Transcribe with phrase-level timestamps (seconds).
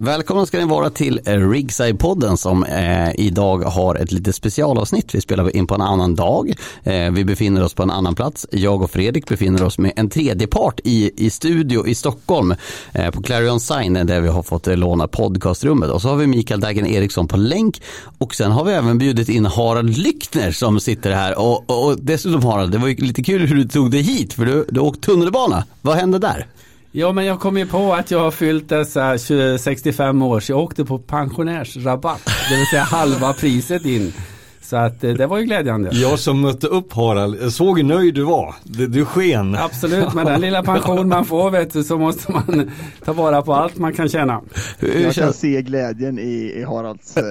[0.00, 5.14] Välkomna ska ni vara till Rigside-podden som eh, idag har ett lite specialavsnitt.
[5.14, 6.52] Vi spelar in på en annan dag.
[6.82, 8.46] Eh, vi befinner oss på en annan plats.
[8.50, 12.54] Jag och Fredrik befinner oss med en tredje part i, i studio i Stockholm
[12.92, 15.90] eh, på Clarion Sign där vi har fått eh, låna podcastrummet.
[15.90, 17.82] Och så har vi Mikael Dagen Eriksson på länk
[18.18, 21.98] och sen har vi även bjudit in Harald Lyckner som sitter här och, och, och
[22.00, 24.80] dessutom Harald, det var ju lite kul hur du tog dig hit för du, du
[24.80, 25.64] åkte tunnelbana.
[25.82, 26.46] Vad hände där?
[26.92, 30.52] Ja men jag kom ju på att jag har fyllt dessa 20, 65 år så
[30.52, 32.22] jag åkte på pensionärsrabatt.
[32.50, 34.12] Det vill säga halva priset in.
[34.60, 35.90] Så att eh, det var ju glädjande.
[35.92, 38.54] Jag som mötte upp Harald, jag såg hur nöjd du var.
[38.64, 39.54] Du, du sken.
[39.54, 42.70] Absolut, med den lilla pension man får vet du, så måste man
[43.04, 44.42] ta vara på allt man kan tjäna.
[44.78, 47.22] Hur Jag kan se glädjen i, i Haralds eh,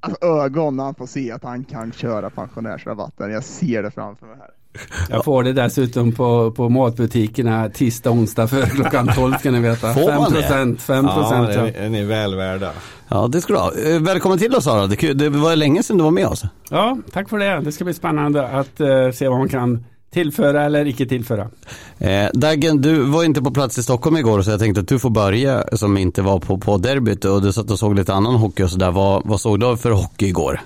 [0.00, 3.30] alltså, ögon när han får se att han kan köra pensionärsrabatten.
[3.30, 4.61] Jag ser det framför mig här.
[5.10, 9.94] Jag får det dessutom på, på matbutikerna tisdag, onsdag före klockan 12 ska ni veta.
[9.94, 10.40] Får man 5 det?
[10.40, 11.48] procent, 5 Ja, procent.
[11.54, 12.70] Ja, är, ni är väl värda.
[13.08, 13.72] Ja, det ska du ha.
[13.86, 14.90] Eh, Välkommen till oss Harald.
[14.90, 16.42] Det, är det var länge sedan du var med oss.
[16.70, 17.60] ja, tack för det.
[17.60, 21.48] Det ska bli spännande att eh, se vad man kan tillföra eller icke tillföra.
[21.98, 24.98] Eh, Dagen, du var inte på plats i Stockholm igår så jag tänkte att du
[24.98, 28.34] får börja som inte var på, på derbyt och du satt och såg lite annan
[28.34, 28.90] hockey och sådär.
[28.90, 30.60] Vad, vad såg du för hockey igår?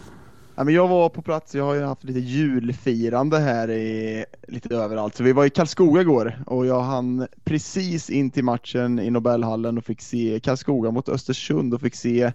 [0.58, 4.74] Ja, men jag var på plats, jag har ju haft lite julfirande här i, lite
[4.74, 5.14] överallt.
[5.14, 9.78] Så vi var i Karlskoga igår och jag hann precis in till matchen i Nobelhallen
[9.78, 12.32] och fick se Karlskoga mot Östersund och fick se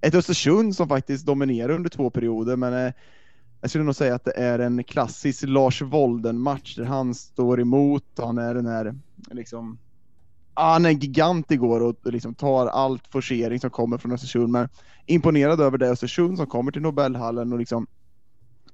[0.00, 2.92] ett Östersund som faktiskt dominerar under två perioder men eh,
[3.60, 8.04] jag skulle nog säga att det är en klassisk Lars Wolden-match där han står emot,
[8.16, 8.94] han är den här
[9.30, 9.78] liksom
[10.58, 14.48] han är en gigant igår och liksom tar allt forcering som kommer från Östersund.
[14.48, 14.68] Men
[15.06, 17.86] imponerad över det Östersund som kommer till Nobelhallen och liksom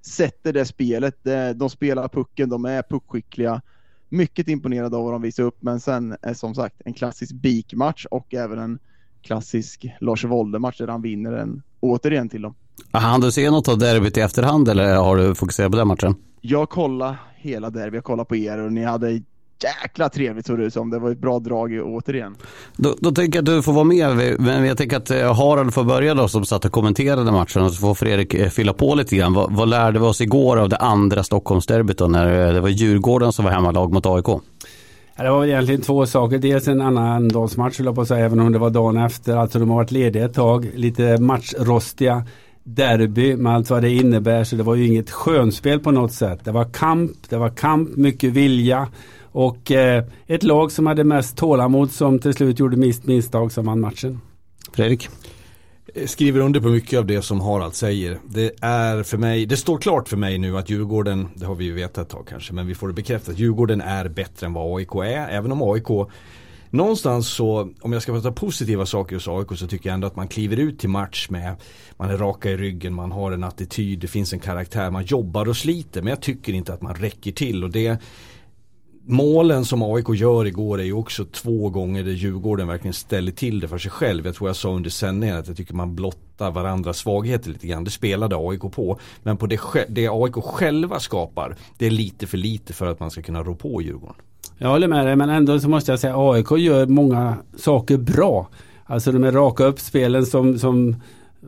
[0.07, 1.19] sätter det spelet.
[1.55, 3.63] De spelar pucken, de är puckskickliga.
[4.09, 8.07] Mycket imponerad av vad de visar upp, men sen är som sagt en klassisk BIK-match
[8.11, 8.79] och även en
[9.23, 12.55] klassisk Lars Wolde-match där han vinner den återigen till dem.
[12.91, 16.15] Han du se något av derbyt i efterhand eller har du fokuserat på den matchen?
[16.41, 19.23] Jag kollade hela där, jag kollade på er och ni hade
[19.63, 20.91] jäkla trevligt såg det ut som.
[20.91, 22.37] Det var ett bra drag i- återigen.
[22.77, 25.75] Då, då tänker jag att du får vara med, men jag tänker att eh, Harald
[25.75, 28.95] får börja då som satt och kommenterade matchen och så får Fredrik eh, fylla på
[28.95, 29.33] lite grann.
[29.33, 32.69] Vad, vad lärde vi oss igår av det andra Stockholmsderbyt då när eh, det var
[32.69, 34.29] Djurgården som var hemmalag mot AIK?
[35.17, 36.39] Ja, Det var väl egentligen två saker.
[36.39, 39.37] Dels en annan dagsmatch höll jag på att säga, även om det var dagen efter.
[39.37, 40.71] Alltså de har varit lediga ett tag.
[40.75, 42.23] Lite matchrostiga.
[42.67, 44.45] Derby med allt vad det innebär.
[44.45, 46.41] Så det var ju inget skönspel på något sätt.
[46.45, 48.89] Det var kamp, det var kamp, mycket vilja.
[49.35, 53.67] Och eh, ett lag som hade mest tålamod som till slut gjorde minst misstag som
[53.67, 54.21] vann matchen.
[54.73, 55.09] Fredrik?
[56.07, 58.19] Skriver under på mycket av det som Harald säger.
[58.27, 61.65] Det är för mig, det står klart för mig nu att Djurgården, det har vi
[61.65, 63.39] ju vetat ett tag kanske, men vi får det bekräftat.
[63.39, 66.09] Djurgården är bättre än vad AIK är, även om AIK
[66.71, 70.17] Någonstans så, om jag ska prata positiva saker hos AIK så tycker jag ändå att
[70.17, 71.57] man kliver ut till match med
[71.97, 75.49] Man är raka i ryggen, man har en attityd, det finns en karaktär, man jobbar
[75.49, 78.03] och sliter men jag tycker inte att man räcker till och det
[79.07, 83.61] målen som AIK gör igår är ju också två gånger där Djurgården verkligen ställer till
[83.61, 84.27] det för sig själv.
[84.27, 87.85] Jag tror jag sa under sändningen att jag tycker man blottar varandras svagheter lite grann.
[87.85, 88.99] Det spelade AIK på.
[89.23, 93.11] Men på det, det AIK själva skapar, det är lite för lite för att man
[93.11, 94.17] ska kunna rå på Djurgården.
[94.59, 97.97] Jag håller med dig men ändå så måste jag säga att AIK gör många saker
[97.97, 98.49] bra.
[98.85, 100.97] Alltså de är raka uppspelen som, som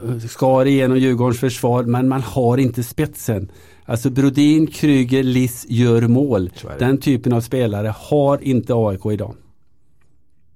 [0.04, 3.50] eh, skar igenom Djurgårdens försvar men man har inte spetsen.
[3.86, 6.50] Alltså Brodin, Kryger, Liss gör mål.
[6.78, 9.34] Den typen av spelare har inte AIK idag.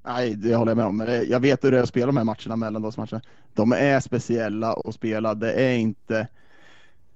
[0.05, 1.23] Nej, det håller jag med om.
[1.29, 3.21] Jag vet hur det är att spela de här matcherna, mellandagsmatcherna.
[3.55, 5.35] De är speciella att spela.
[5.35, 6.29] Det är inte...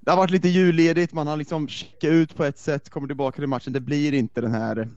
[0.00, 3.36] Det har varit lite julledigt, man har liksom checkat ut på ett sätt, kommer tillbaka
[3.36, 3.72] till matchen.
[3.72, 4.88] Det blir inte den här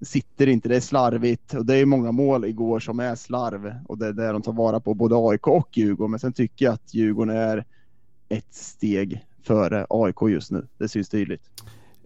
[0.00, 3.98] sitter inte, det är slarvigt och det är många mål igår som är slarv och
[3.98, 6.10] det är det de tar vara på både AIK och Djurgården.
[6.10, 7.64] Men sen tycker jag att Djurgården är
[8.28, 10.66] ett steg före AIK just nu.
[10.78, 11.42] Det syns tydligt.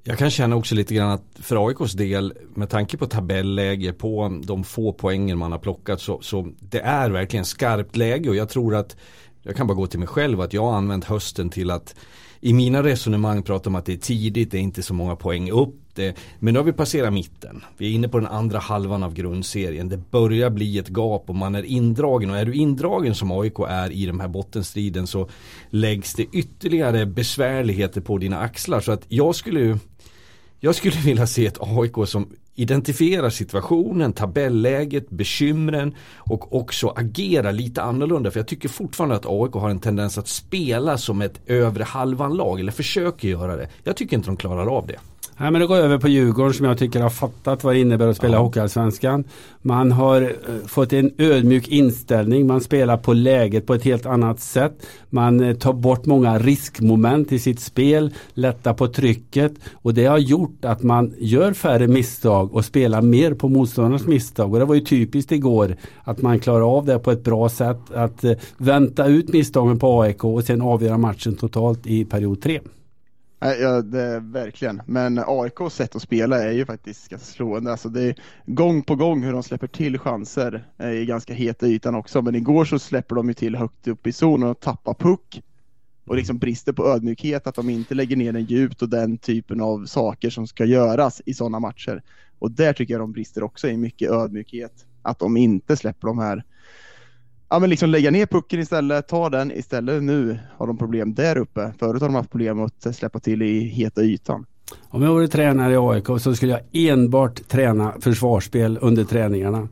[0.02, 4.40] Jag kan känna också lite grann att för AIKs del med tanke på tabelläge på
[4.44, 8.48] de få poängen man har plockat så, så det är verkligen skarpt läge och jag
[8.48, 8.96] tror att
[9.42, 11.94] jag kan bara gå till mig själv att jag har använt hösten till att
[12.40, 15.50] i mina resonemang prata om att det är tidigt, det är inte så många poäng
[15.50, 15.74] upp.
[15.98, 17.64] Det, men nu har vi passerat mitten.
[17.76, 19.88] Vi är inne på den andra halvan av grundserien.
[19.88, 22.30] Det börjar bli ett gap och man är indragen.
[22.30, 25.28] Och är du indragen som AIK är i den här bottenstriden så
[25.70, 28.80] läggs det ytterligare besvärligheter på dina axlar.
[28.80, 29.78] Så att jag skulle
[30.60, 37.82] jag skulle vilja se ett AIK som identifierar situationen, tabelläget, bekymren och också agerar lite
[37.82, 38.30] annorlunda.
[38.30, 42.36] För jag tycker fortfarande att AIK har en tendens att spela som ett övre halvan
[42.36, 43.68] lag eller försöker göra det.
[43.84, 44.98] Jag tycker inte de klarar av det.
[45.40, 48.06] Nej, men det går över på Djurgården som jag tycker har fattat vad det innebär
[48.06, 48.42] att spela ja.
[48.42, 49.24] Hockeyallsvenskan.
[49.62, 50.28] Man har uh,
[50.66, 52.46] fått en ödmjuk inställning.
[52.46, 54.86] Man spelar på läget på ett helt annat sätt.
[55.10, 60.18] Man uh, tar bort många riskmoment i sitt spel, lättar på trycket och det har
[60.18, 64.52] gjort att man gör färre misstag och spelar mer på motståndarnas misstag.
[64.52, 67.80] Och det var ju typiskt igår att man klarar av det på ett bra sätt.
[67.94, 72.60] Att uh, vänta ut misstagen på AIK och sen avgöra matchen totalt i period 3.
[73.40, 74.82] Ja, det är verkligen.
[74.86, 77.70] Men AIKs sätt att spela är ju faktiskt ganska slående.
[77.70, 78.14] Alltså det är
[78.46, 82.22] gång på gång hur de släpper till chanser i ganska heta ytan också.
[82.22, 85.42] Men igår så släpper de ju till högt upp i zonen och tappar puck.
[86.06, 89.60] Och liksom brister på ödmjukhet, att de inte lägger ner den djupt och den typen
[89.60, 92.02] av saker som ska göras i sådana matcher.
[92.38, 94.86] Och där tycker jag de brister också i mycket ödmjukhet.
[95.02, 96.44] Att de inte släpper de här
[97.50, 100.02] ja, men liksom lägga ner pucken istället, ta den istället.
[100.02, 101.72] Nu har de problem där uppe.
[101.78, 104.46] Förut har de haft problem att släppa till i heta ytan.
[104.88, 109.68] Om jag vore tränare i AIK så skulle jag enbart träna försvarsspel under träningarna.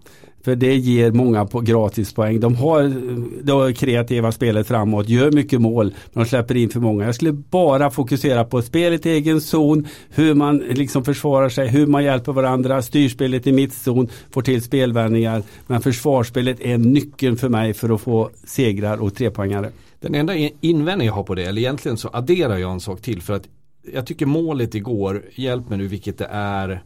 [0.46, 2.40] För det ger många på gratispoäng.
[2.40, 6.80] De har eh, det kreativa spelet framåt, gör mycket mål, men de släpper in för
[6.80, 7.04] många.
[7.04, 11.86] Jag skulle bara fokusera på spelet i egen zon, hur man liksom försvarar sig, hur
[11.86, 15.42] man hjälper varandra, styrspelet i mittzon, får till spelvändningar.
[15.66, 19.70] Men försvarsspelet är nyckeln för mig för att få segrar och trepoängare.
[20.00, 23.22] Den enda invändning jag har på det, eller egentligen så adderar jag en sak till
[23.22, 23.48] för att
[23.92, 26.82] jag tycker målet igår, hjälp mig nu vilket det är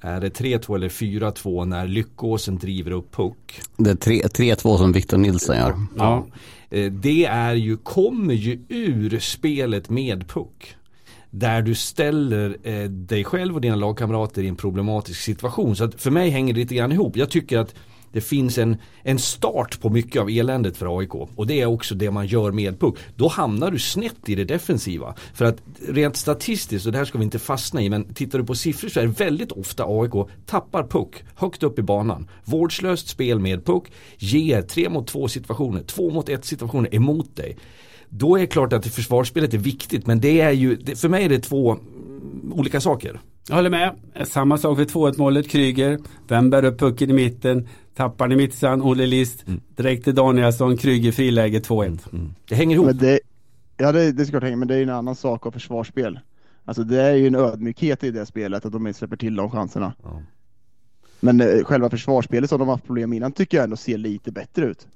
[0.00, 3.60] är det 3-2 eller 4-2 när Lyckåsen driver upp puck?
[3.76, 5.74] Det är 3-2 som Victor Nilsson gör.
[5.96, 6.26] Ja.
[6.70, 10.76] Eh, det är ju, kommer ju ur spelet med puck.
[11.30, 15.76] Där du ställer eh, dig själv och dina lagkamrater i en problematisk situation.
[15.76, 17.16] Så för mig hänger det lite grann ihop.
[17.16, 17.74] Jag tycker att
[18.18, 21.94] det finns en, en start på mycket av eländet för AIK och det är också
[21.94, 22.98] det man gör med puck.
[23.16, 25.14] Då hamnar du snett i det defensiva.
[25.34, 25.56] För att
[25.88, 28.88] rent statistiskt, och det här ska vi inte fastna i, men tittar du på siffror
[28.88, 30.12] så är det väldigt ofta AIK
[30.46, 32.28] tappar puck högt upp i banan.
[32.44, 33.84] Vårdslöst spel med puck
[34.16, 37.56] ger tre mot två situationer, två mot ett situationer emot dig.
[38.08, 41.28] Då är det klart att försvarsspelet är viktigt men det är ju, för mig är
[41.28, 41.78] det två
[42.52, 43.20] olika saker.
[43.48, 43.96] Jag håller med.
[44.24, 45.98] Samma sak vid 2-1 målet, Kryger.
[46.28, 47.68] Vem bär upp pucken i mitten?
[47.98, 49.60] Tappar ni Mitsan, Olle List, mm.
[49.76, 51.84] direkt till Danielsson, Kryger friläge 2-1.
[51.84, 51.98] Mm.
[52.12, 52.34] Mm.
[52.48, 52.90] Det hänger ihop.
[53.00, 53.20] Det,
[53.76, 56.20] ja det, det ska hänga, men det är en annan sak av försvarsspel.
[56.64, 59.50] Alltså det är ju en ödmjukhet i det spelet att de inte släpper till de
[59.50, 59.92] chanserna.
[60.02, 60.22] Ja.
[61.20, 64.32] Men eh, själva försvarsspelet som de har haft problem innan tycker jag ändå ser lite
[64.32, 64.88] bättre ut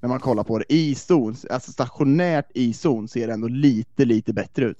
[0.00, 4.04] när man kollar på det i zon, alltså stationärt i zon ser det ändå lite,
[4.04, 4.78] lite bättre ut.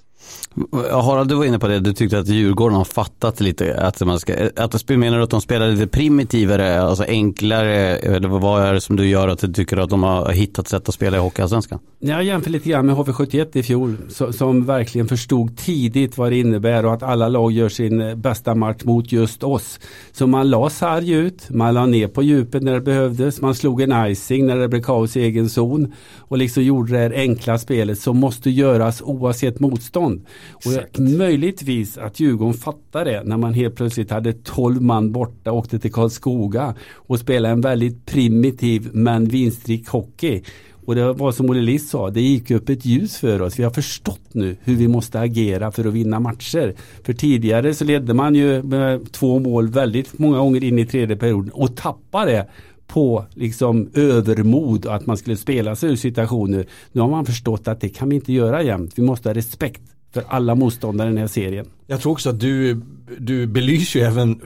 [0.90, 4.20] Harald, du var inne på det, du tyckte att Djurgården har fattat lite att man
[4.20, 8.96] ska, att du att de spelar lite primitivare, alltså enklare, eller vad är det som
[8.96, 11.78] du gör att du tycker att de har hittat sätt att spela i Hockeyallsvenskan?
[11.98, 13.96] Jag jämför lite grann med HV71 i fjol,
[14.32, 18.84] som verkligen förstod tidigt vad det innebär och att alla lag gör sin bästa match
[18.84, 19.80] mot just oss.
[20.12, 23.80] Så man la sarg ut, man la ner på djupet när det behövdes, man slog
[23.80, 27.58] en icing när det blev kaos i egen zon och liksom gjorde det här enkla
[27.58, 30.26] spelet som måste göras oavsett motstånd motstånd.
[30.64, 35.58] Och möjligtvis att Djurgården fattar det när man helt plötsligt hade 12 man borta och
[35.58, 40.42] åkte till Karlskoga och spelade en väldigt primitiv men vinstrik hockey.
[40.86, 43.58] Och det var som Olle Liss sa, det gick upp ett ljus för oss.
[43.58, 46.74] Vi har förstått nu hur vi måste agera för att vinna matcher.
[47.02, 51.16] För tidigare så ledde man ju med två mål väldigt många gånger in i tredje
[51.16, 52.46] perioden och tappade
[52.86, 56.66] på liksom övermod och att man skulle spela sig ur situationer.
[56.92, 58.92] Nu har man förstått att det kan vi inte göra jämt.
[58.96, 59.82] Vi måste ha respekt
[60.14, 61.66] för alla motståndare i den här serien.
[61.86, 62.82] Jag tror också att du,
[63.18, 64.40] du belyser ju även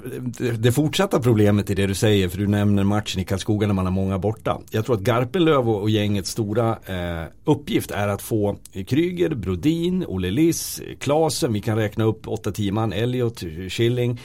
[0.59, 3.87] det fortsatta problemet i det du säger för du nämner matchen i Karlskoga när man
[3.87, 4.61] har många borta.
[4.71, 10.31] Jag tror att Garpenlöv och gängets stora eh, uppgift är att få Kryger, Brodin, Olle
[10.31, 14.21] Liss, Klasen, vi kan räkna upp 8-10 man, Elliot, Schilling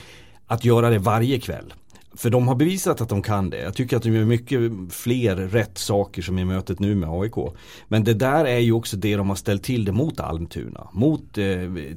[0.48, 1.74] att göra det varje kväll.
[2.18, 3.62] För de har bevisat att de kan det.
[3.62, 7.54] Jag tycker att de gör mycket fler rätt saker som i mötet nu med AIK.
[7.88, 11.38] Men det där är ju också det de har ställt till det mot Almtuna, mot
[11.38, 11.46] eh,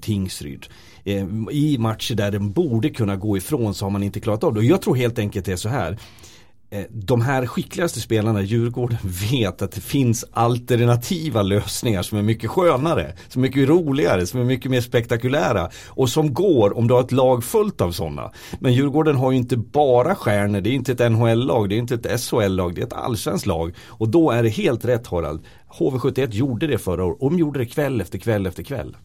[0.01, 0.67] Tingsryd.
[1.05, 4.55] Eh, I matcher där de borde kunna gå ifrån så har man inte klarat av
[4.55, 4.61] det.
[4.61, 5.99] Och jag tror helt enkelt det är så här.
[6.71, 8.99] Eh, de här skickligaste spelarna i Djurgården
[9.31, 14.41] vet att det finns alternativa lösningar som är mycket skönare, som är mycket roligare, som
[14.41, 18.33] är mycket mer spektakulära och som går om du har ett lag fullt av sådana.
[18.59, 21.95] Men Djurgården har ju inte bara stjärnor, det är inte ett NHL-lag, det är inte
[21.95, 23.75] ett SHL-lag, det är ett allsvenskt lag.
[23.87, 25.43] Och då är det helt rätt Harald.
[25.79, 28.97] HV71 gjorde det förra året och de gjorde det kväll efter kväll efter kväll.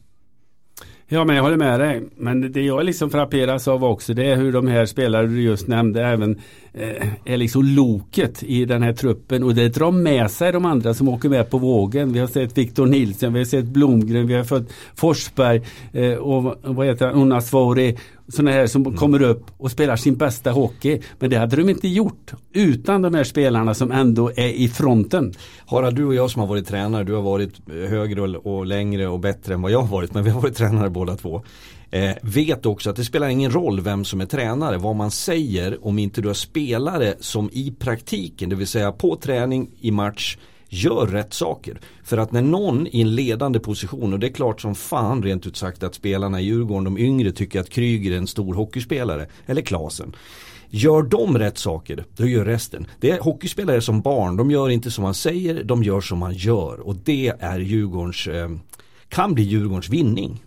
[1.07, 2.03] Ja men jag håller med dig.
[2.15, 5.67] Men det jag liksom frapperas av också det är hur de här spelare du just
[5.67, 6.41] nämnde även
[7.25, 11.09] är liksom loket i den här truppen och det drar med sig de andra som
[11.09, 12.13] åker med på vågen.
[12.13, 15.61] Vi har sett Victor Nilsson, vi har sett Blomgren, vi har fått Forsberg
[15.91, 18.97] eh, och vad heter han, Unasvori sådana här som mm.
[18.97, 21.01] kommer upp och spelar sin bästa hockey.
[21.19, 25.33] Men det hade de inte gjort utan de här spelarna som ändå är i fronten.
[25.65, 29.19] Harald, du och jag som har varit tränare, du har varit högre och längre och
[29.19, 31.43] bättre än vad jag har varit, men vi har varit tränare båda två.
[31.93, 35.87] Eh, vet också att det spelar ingen roll vem som är tränare, vad man säger
[35.87, 40.37] om inte du har spelare som i praktiken, det vill säga på träning, i match,
[40.69, 41.79] gör rätt saker.
[42.03, 45.47] För att när någon i en ledande position, och det är klart som fan rent
[45.47, 49.27] ut sagt att spelarna i Djurgården, de yngre tycker att Kryger är en stor hockeyspelare,
[49.45, 50.15] eller Klasen.
[50.69, 52.87] Gör de rätt saker, då gör resten.
[52.99, 56.33] Det är hockeyspelare som barn, de gör inte som man säger, de gör som man
[56.33, 56.79] gör.
[56.79, 58.49] Och det är Djurgårdens, eh,
[59.09, 60.41] kan bli Djurgårdens vinning.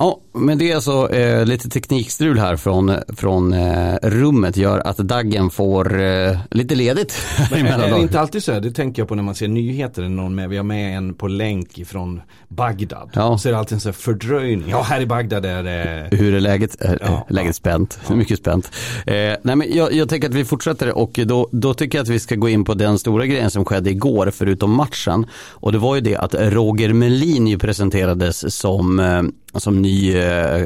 [0.00, 4.96] Ja, men det är alltså eh, lite teknikstrul här från, från eh, rummet gör att
[4.96, 7.14] Daggen får eh, lite ledigt.
[7.50, 10.02] Men är det inte alltid så här, det tänker jag på när man ser nyheter,
[10.02, 13.10] någon med, vi har med en på länk från Bagdad.
[13.12, 13.38] Ja.
[13.38, 16.34] Så är det alltid en sån här fördröjning, ja här i Bagdad är det Hur
[16.34, 16.80] är läget?
[16.80, 17.52] Är, ja, läget ja.
[17.52, 18.00] spänt?
[18.08, 18.14] Ja.
[18.14, 18.70] Mycket spänt.
[19.06, 22.08] Eh, nej men jag, jag tänker att vi fortsätter och då, då tycker jag att
[22.08, 25.26] vi ska gå in på den stora grejen som skedde igår förutom matchen.
[25.50, 29.22] Och det var ju det att Roger Melin ju presenterades som eh,
[29.54, 30.62] som ny, eh,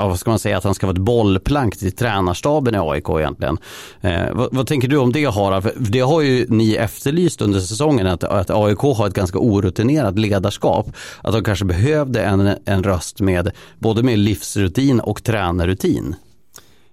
[0.00, 3.58] vad ska man säga, att han ska vara ett bollplank till tränarstaben i AIK egentligen.
[4.00, 5.62] Eh, vad, vad, tänker du om det Harald?
[5.62, 10.18] För det har ju ni efterlyst under säsongen att, att AIK har ett ganska orutinerat
[10.18, 10.86] ledarskap.
[11.22, 16.14] Att de kanske behövde en, en röst med både med livsrutin och tränarrutin.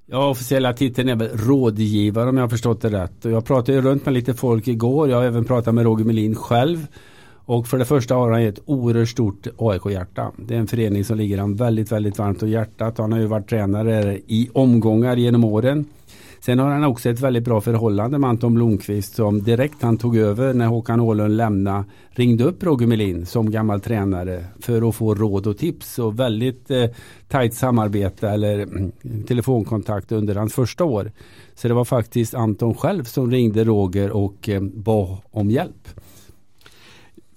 [0.07, 3.25] Ja, officiella titeln är väl rådgivare om jag har förstått det rätt.
[3.25, 5.09] Och jag pratade ju runt med lite folk igår.
[5.09, 6.87] Jag har även pratat med Roger Melin själv.
[7.45, 10.31] Och för det första har han ett oerhört stort AIK-hjärta.
[10.37, 12.97] Det är en förening som ligger han väldigt, väldigt varmt om hjärtat.
[12.97, 15.85] Han har ju varit tränare i omgångar genom åren.
[16.45, 20.17] Sen har han också ett väldigt bra förhållande med Anton Blomqvist som direkt han tog
[20.17, 25.15] över när Håkan Åhlund lämnade ringde upp Roger Melin som gammal tränare för att få
[25.15, 26.85] råd och tips och väldigt eh,
[27.27, 28.91] tajt samarbete eller mm,
[29.27, 31.11] telefonkontakt under hans första år.
[31.55, 35.89] Så det var faktiskt Anton själv som ringde Roger och eh, bad om hjälp.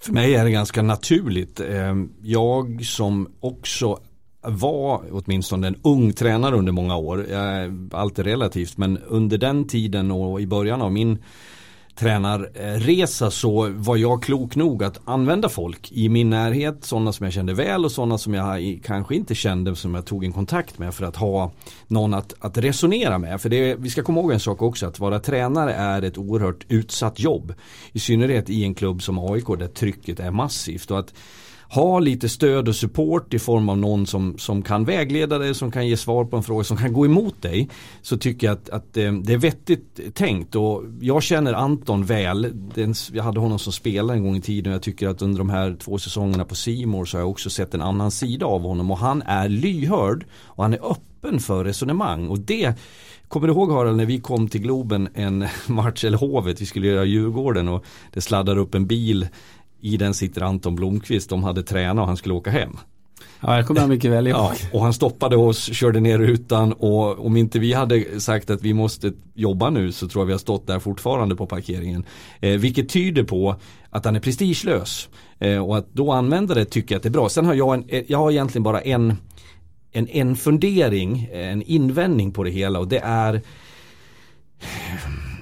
[0.00, 1.60] För mig är det ganska naturligt.
[1.60, 3.98] Ehm, jag som också
[4.42, 7.26] var åtminstone en ung tränare under många år.
[7.92, 11.18] Allt är relativt men under den tiden och i början av min
[11.98, 17.32] tränarresa så var jag klok nog att använda folk i min närhet, sådana som jag
[17.32, 20.94] kände väl och sådana som jag kanske inte kände som jag tog en kontakt med
[20.94, 21.52] för att ha
[21.86, 23.40] någon att, att resonera med.
[23.40, 26.66] För det, vi ska komma ihåg en sak också, att vara tränare är ett oerhört
[26.68, 27.54] utsatt jobb.
[27.92, 30.90] I synnerhet i en klubb som AIK där trycket är massivt.
[30.90, 31.14] Och att
[31.68, 35.70] ha lite stöd och support i form av någon som, som kan vägleda dig, som
[35.70, 37.68] kan ge svar på en fråga, som kan gå emot dig.
[38.02, 42.52] Så tycker jag att, att eh, det är vettigt tänkt och jag känner Anton väl.
[43.12, 45.50] jag hade honom som spelare en gång i tiden och jag tycker att under de
[45.50, 48.90] här två säsongerna på Simor så har jag också sett en annan sida av honom
[48.90, 52.74] och han är lyhörd och han är öppen för resonemang och det
[53.28, 56.86] Kommer du ihåg Harald när vi kom till Globen en match, eller Hovet, vi skulle
[56.86, 59.28] göra Djurgården och det sladdar upp en bil
[59.80, 62.76] i den sitter Anton Blomqvist, de hade tränat och han skulle åka hem.
[63.40, 64.38] Ja, jag kommer mycket väl ihåg.
[64.38, 68.62] Ja, och han stoppade oss, körde ner rutan och om inte vi hade sagt att
[68.62, 72.04] vi måste jobba nu så tror jag vi har stått där fortfarande på parkeringen.
[72.40, 73.56] Eh, vilket tyder på
[73.90, 75.08] att han är prestigelös.
[75.38, 77.28] Eh, och att då använda det tycker jag att det är bra.
[77.28, 79.14] Sen har jag, en, eh, jag har egentligen bara en,
[79.92, 83.42] en, en fundering, en invändning på det hela och det är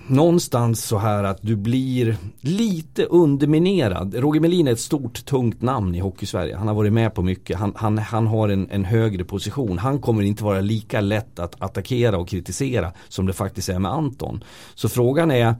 [0.08, 4.14] någonstans så här att du blir lite underminerad.
[4.14, 6.56] Roger Melin är ett stort tungt namn i Hockeysverige.
[6.56, 7.58] Han har varit med på mycket.
[7.58, 9.78] Han, han, han har en, en högre position.
[9.78, 13.92] Han kommer inte vara lika lätt att attackera och kritisera som det faktiskt är med
[13.92, 14.44] Anton.
[14.74, 15.54] Så frågan är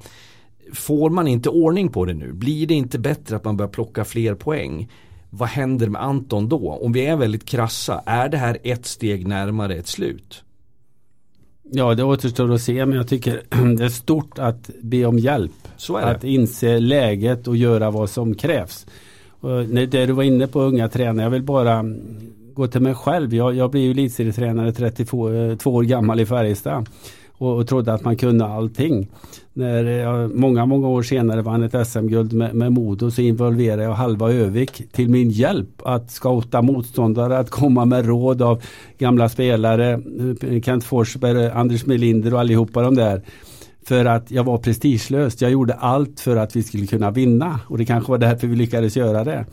[0.73, 2.33] Får man inte ordning på det nu?
[2.33, 4.91] Blir det inte bättre att man börjar plocka fler poäng?
[5.31, 6.79] Vad händer med Anton då?
[6.83, 10.45] Om vi är väldigt krassa, är det här ett steg närmare ett slut?
[11.71, 13.43] Ja, det återstår att se, men jag tycker
[13.77, 15.53] det är stort att be om hjälp.
[15.77, 16.11] Så är det.
[16.11, 18.87] Att inse läget och göra vad som krävs.
[19.41, 21.85] Och det du var inne på unga tränare, jag vill bara
[22.55, 23.35] gå till mig själv.
[23.35, 26.89] Jag, jag blev ju elitserietränare 32 eh, år gammal i Färjestad
[27.33, 29.09] och, och trodde att man kunde allting.
[29.59, 33.93] När jag många, många år senare vann ett SM-guld med, med Modo så involverade jag
[33.93, 38.63] halva Övik till min hjälp att scouta motståndare, att komma med råd av
[38.99, 43.23] gamla spelare, eh, Kent Forsberg, Anders Melinder och allihopa de där.
[43.87, 45.43] För att jag var prestigelös.
[45.43, 48.57] Jag gjorde allt för att vi skulle kunna vinna och det kanske var därför vi
[48.57, 49.47] lyckades göra det.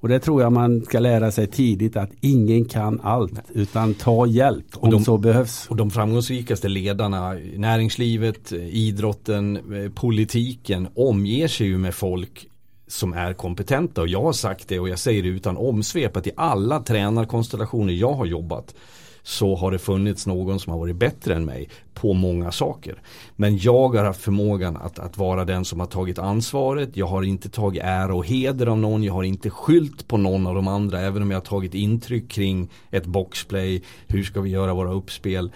[0.00, 4.26] Och det tror jag man ska lära sig tidigt att ingen kan allt utan ta
[4.26, 5.66] hjälp om de, så behövs.
[5.68, 12.46] Och de framgångsrikaste ledarna, näringslivet, idrotten, eh, politiken omger sig ju med folk
[12.88, 16.26] som är kompetenta och jag har sagt det och jag säger det utan omsvep att
[16.26, 18.74] i alla tränarkonstellationer jag har jobbat
[19.22, 23.02] så har det funnits någon som har varit bättre än mig på många saker.
[23.36, 26.96] Men jag har haft förmågan att, att vara den som har tagit ansvaret.
[26.96, 29.02] Jag har inte tagit ära och heder av någon.
[29.02, 32.30] Jag har inte skylt på någon av de andra även om jag har tagit intryck
[32.30, 33.82] kring ett boxplay.
[34.06, 35.50] Hur ska vi göra våra uppspel?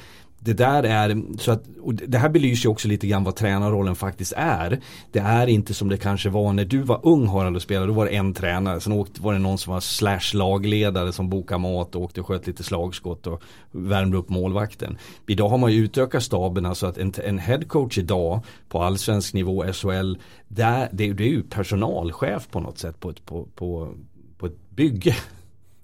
[0.44, 1.64] Det där är, så att,
[2.06, 4.80] det här belyser också lite grann vad tränarrollen faktiskt är.
[5.12, 7.92] Det är inte som det kanske var när du var ung Harald och spelade, då
[7.92, 8.80] var det en tränare.
[8.80, 12.26] Sen åkte, var det någon som var slash lagledare som bokade mat och åkte och
[12.26, 14.98] sköt lite slagskott och värmde upp målvakten.
[15.26, 19.34] Idag har man ju utökat staberna så alltså att en, en headcoach idag på allsvensk
[19.34, 20.14] nivå, SHL,
[20.48, 23.94] där, det, det är ju personalchef på något sätt på ett, på, på,
[24.38, 25.16] på ett bygge.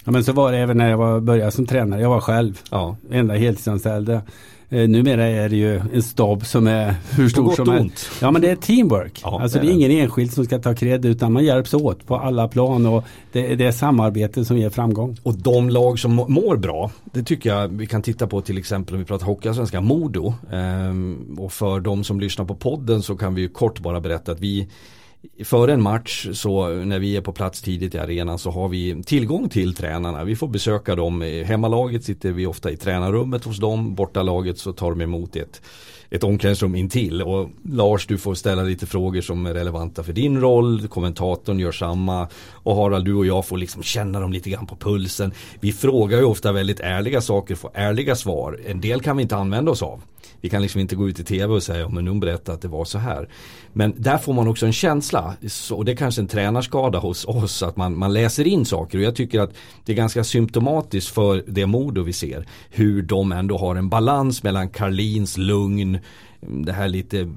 [0.05, 2.01] Ja men så var det även när jag var, började som tränare.
[2.01, 2.61] Jag var själv.
[2.71, 2.97] Ja.
[3.11, 4.23] Enda heltidsanställda.
[4.73, 8.11] Eh, numera är det ju en stab som är hur stor som helst.
[8.21, 9.21] Ja men det är teamwork.
[9.23, 11.75] Ja, alltså det det är är ingen enskild som ska ta cred utan man hjälps
[11.75, 15.17] åt på alla plan och det, det är samarbete som ger framgång.
[15.23, 18.95] Och de lag som mår bra, det tycker jag vi kan titta på till exempel
[18.95, 20.35] om vi pratar Hockeyallsvenskan, Modo.
[20.53, 24.33] Ehm, och för de som lyssnar på podden så kan vi ju kort bara berätta
[24.33, 24.69] att vi
[25.45, 29.03] Före en match så när vi är på plats tidigt i arenan så har vi
[29.03, 30.25] tillgång till tränarna.
[30.25, 31.43] Vi får besöka dem.
[31.45, 33.95] Hemmalaget sitter vi ofta i tränarrummet hos dem.
[33.95, 35.63] Bortalaget så tar de emot ett,
[36.11, 37.23] ett omklädningsrum intill.
[37.23, 40.89] Och Lars du får ställa lite frågor som är relevanta för din roll.
[40.89, 42.29] Kommentatorn gör samma.
[42.53, 45.33] Och Harald du och jag får liksom känna dem lite grann på pulsen.
[45.61, 48.61] Vi frågar ju ofta väldigt ärliga saker, får ärliga svar.
[48.67, 50.03] En del kan vi inte använda oss av.
[50.41, 52.69] Vi kan liksom inte gå ut i tv och säga, men hon berättade att det
[52.69, 53.29] var så här.
[53.73, 55.37] Men där får man också en känsla,
[55.73, 58.99] och det är kanske en tränarskada hos oss, att man, man läser in saker.
[58.99, 62.47] Och jag tycker att det är ganska symptomatiskt för det Modo vi ser.
[62.71, 65.99] Hur de ändå har en balans mellan Karlins lugn,
[66.41, 67.29] det här lite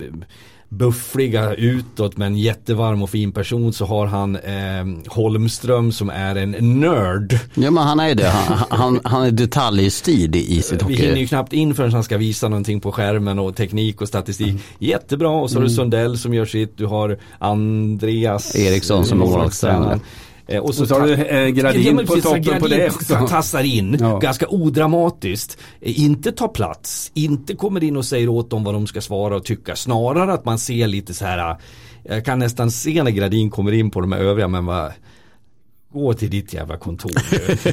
[0.78, 6.80] buffliga utåt men jättevarm och fin person så har han eh, Holmström som är en
[6.80, 7.40] nörd.
[7.54, 10.96] Ja men han är det, han, han, han är detaljstyrd i sitt hockey.
[10.96, 14.08] Vi hinner ju knappt in förrän han ska visa någonting på skärmen och teknik och
[14.08, 14.48] statistik.
[14.48, 14.62] Mm.
[14.80, 15.76] Jättebra och så har du mm.
[15.76, 20.00] Sundell som gör sitt, du har Andreas Eriksson som målvaktstränare.
[20.48, 22.90] Eh, och så, och så har du eh, Gradin ja, på toppen gradin på det
[22.90, 23.28] också.
[23.28, 24.20] tassar in, ja.
[24.20, 25.58] ganska odramatiskt.
[25.82, 29.36] Eh, inte tar plats, inte kommer in och säger åt dem vad de ska svara
[29.36, 29.76] och tycka.
[29.76, 31.58] Snarare att man ser lite så här, eh,
[32.04, 34.92] jag kan nästan se när Gradin kommer in på de här övriga, men vad
[35.94, 37.12] Gå till ditt jävla kontor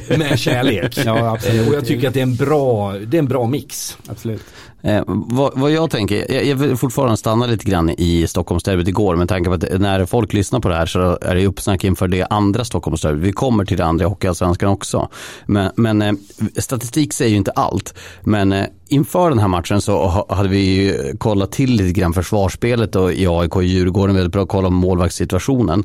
[0.17, 0.97] med kärlek.
[1.05, 1.67] Ja, absolut.
[1.67, 3.97] Och jag tycker att det är en bra, det är en bra mix.
[4.07, 4.41] Absolut.
[4.83, 9.15] Eh, vad, vad, jag tänker, jag, jag vill fortfarande stanna lite grann i Stockholmsderbyt igår
[9.15, 12.07] med tanke på att när folk lyssnar på det här så är det uppsnack inför
[12.07, 13.23] det andra Stockholmsderbyt.
[13.23, 15.09] Vi kommer till det andra Hockeyallsvenskan också.
[15.45, 16.13] Men, men eh,
[16.57, 17.93] statistik säger ju inte allt.
[18.21, 23.13] Men eh, inför den här matchen så hade vi kollat till lite grann försvarsspelet och
[23.13, 25.83] i AIK och Djurgården väldigt bra koll på målvaktssituationen.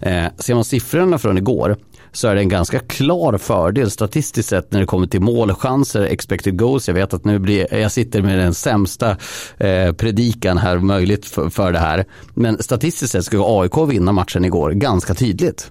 [0.00, 1.76] Eh, ser man siffrorna från igår
[2.12, 6.58] så är det en ganska klar fördel statistiskt sett när det kommer till målchanser, expected
[6.58, 6.88] goals.
[6.88, 9.16] Jag vet att nu blir, jag sitter med den sämsta
[9.56, 12.04] eh, predikan här möjligt för, för det här.
[12.34, 15.70] Men statistiskt sett skulle AIK vinna matchen igår ganska tydligt.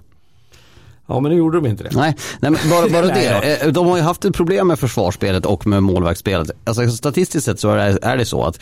[1.10, 1.90] Ja men nu gjorde de inte det.
[1.92, 3.62] Nej, nej bara, bara det.
[3.62, 6.50] Eh, De har ju haft ett problem med försvarsspelet och med målvaktsspelet.
[6.64, 8.60] Alltså, statistiskt sett så är det, är det så att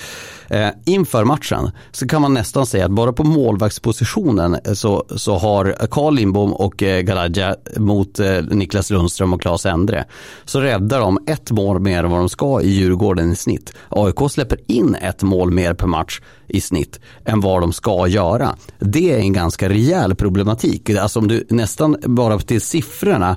[0.48, 5.36] eh, inför matchen så kan man nästan säga att bara på målvaktspositionen eh, så, så
[5.36, 10.04] har Carl Lindbom och eh, Galadja mot eh, Niklas Lundström och Claes Endre
[10.44, 13.72] så räddar de ett mål mer än vad de ska i Djurgården i snitt.
[13.88, 18.56] AIK släpper in ett mål mer per match i snitt än vad de ska göra.
[18.78, 20.90] Det är en ganska rejäl problematik.
[20.90, 23.36] Alltså om du nästan bara till siffrorna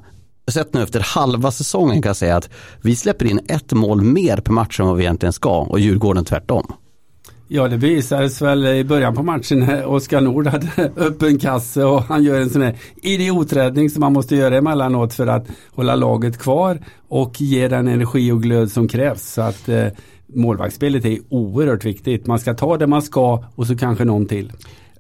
[0.52, 2.50] sett nu efter halva säsongen kan jag säga att
[2.82, 6.26] vi släpper in ett mål mer per match än vad vi egentligen ska och Djurgården
[6.26, 6.74] tvärtom.
[7.52, 12.02] Ja det visades väl i början på matchen när Oskar Nord hade öppen kasse och
[12.02, 16.38] han gör en sån här idioträddning som man måste göra emellanåt för att hålla laget
[16.38, 19.34] kvar och ge den energi och glöd som krävs.
[19.34, 19.88] Så att eh,
[20.34, 22.28] målvaktsspelet är oerhört viktigt.
[22.28, 24.52] Man ska ta det man ska och så kanske någon till.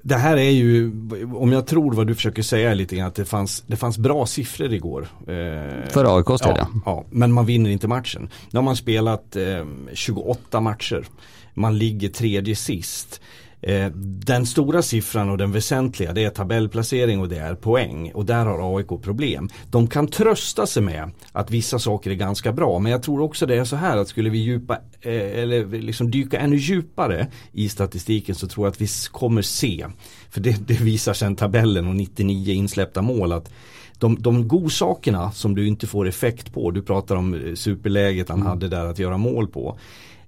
[0.01, 0.91] Det här är ju,
[1.35, 4.25] om jag tror vad du försöker säga lite grann, att det fanns, det fanns bra
[4.25, 5.07] siffror igår.
[5.21, 8.29] Eh, För del, ja, ja, men man vinner inte matchen.
[8.51, 11.05] Nu har man spelat eh, 28 matcher.
[11.53, 13.21] Man ligger tredje sist.
[13.62, 13.91] Eh,
[14.26, 18.12] den stora siffran och den väsentliga det är tabellplacering och det är poäng.
[18.13, 19.50] Och där har AIK problem.
[19.69, 22.80] De kan trösta sig med att vissa saker är ganska bra.
[22.80, 26.12] Men jag tror också det är så här att skulle vi djupa, eh, eller liksom
[26.12, 29.86] dyka ännu djupare i statistiken så tror jag att vi kommer se.
[30.30, 33.52] För det, det visar sen tabellen och 99 insläppta mål att
[33.98, 38.41] de, de godsakerna som du inte får effekt på, du pratar om eh, superläget han
[38.41, 39.78] hade där att göra mål på,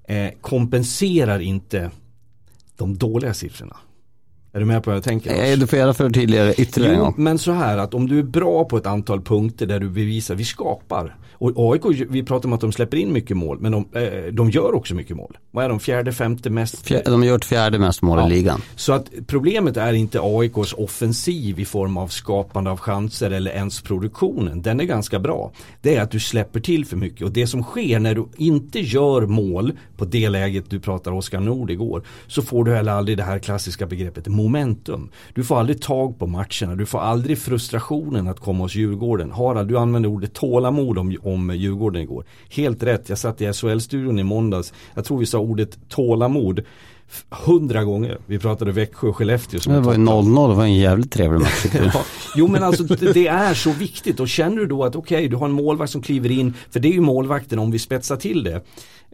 [0.03, 1.91] eh, kompenserar inte
[2.81, 3.77] de dåliga siffrorna.
[4.53, 5.51] Är du med på vad jag tänker?
[5.51, 8.65] Eh, Du får gärna förtydliga ytterligare Jo, men så här att om du är bra
[8.65, 11.15] på ett antal punkter där du bevisar, vi skapar.
[11.33, 14.49] Och AIK, vi pratar om att de släpper in mycket mål, men de, eh, de
[14.49, 15.37] gör också mycket mål.
[15.51, 16.85] Vad är de, fjärde, femte mest?
[16.87, 18.27] Fjär- De har gjort fjärde mest mål Ja.
[18.27, 18.61] i ligan.
[18.75, 23.81] Så att problemet är inte AIKs offensiv i form av skapande av chanser eller ens
[23.81, 24.61] produktionen.
[24.61, 25.51] Den är ganska bra.
[25.81, 28.79] Det är att du släpper till för mycket och det som sker när du inte
[28.79, 33.17] gör mål på det läget du pratar Oskar Nord igår så får du heller aldrig
[33.17, 35.09] det här klassiska begreppet momentum.
[35.33, 39.31] Du får aldrig tag på matcherna, du får aldrig frustrationen att komma hos Djurgården.
[39.31, 42.25] Harald, du använde ordet tålamod om, om Djurgården igår.
[42.49, 44.73] Helt rätt, jag satt i SHL-studion i måndags.
[44.93, 46.61] Jag tror vi sa ordet tålamod
[47.29, 48.17] hundra gånger.
[48.25, 50.23] Vi pratade Växjö och Skellefteå som Det var ju topplag.
[50.23, 51.65] 0-0, det var en jävligt trevlig match.
[51.93, 52.01] Ja.
[52.35, 55.45] Jo men alltså det är så viktigt och känner du då att okej du har
[55.45, 58.61] en målvakt som kliver in, för det är ju målvakten om vi spetsar till det.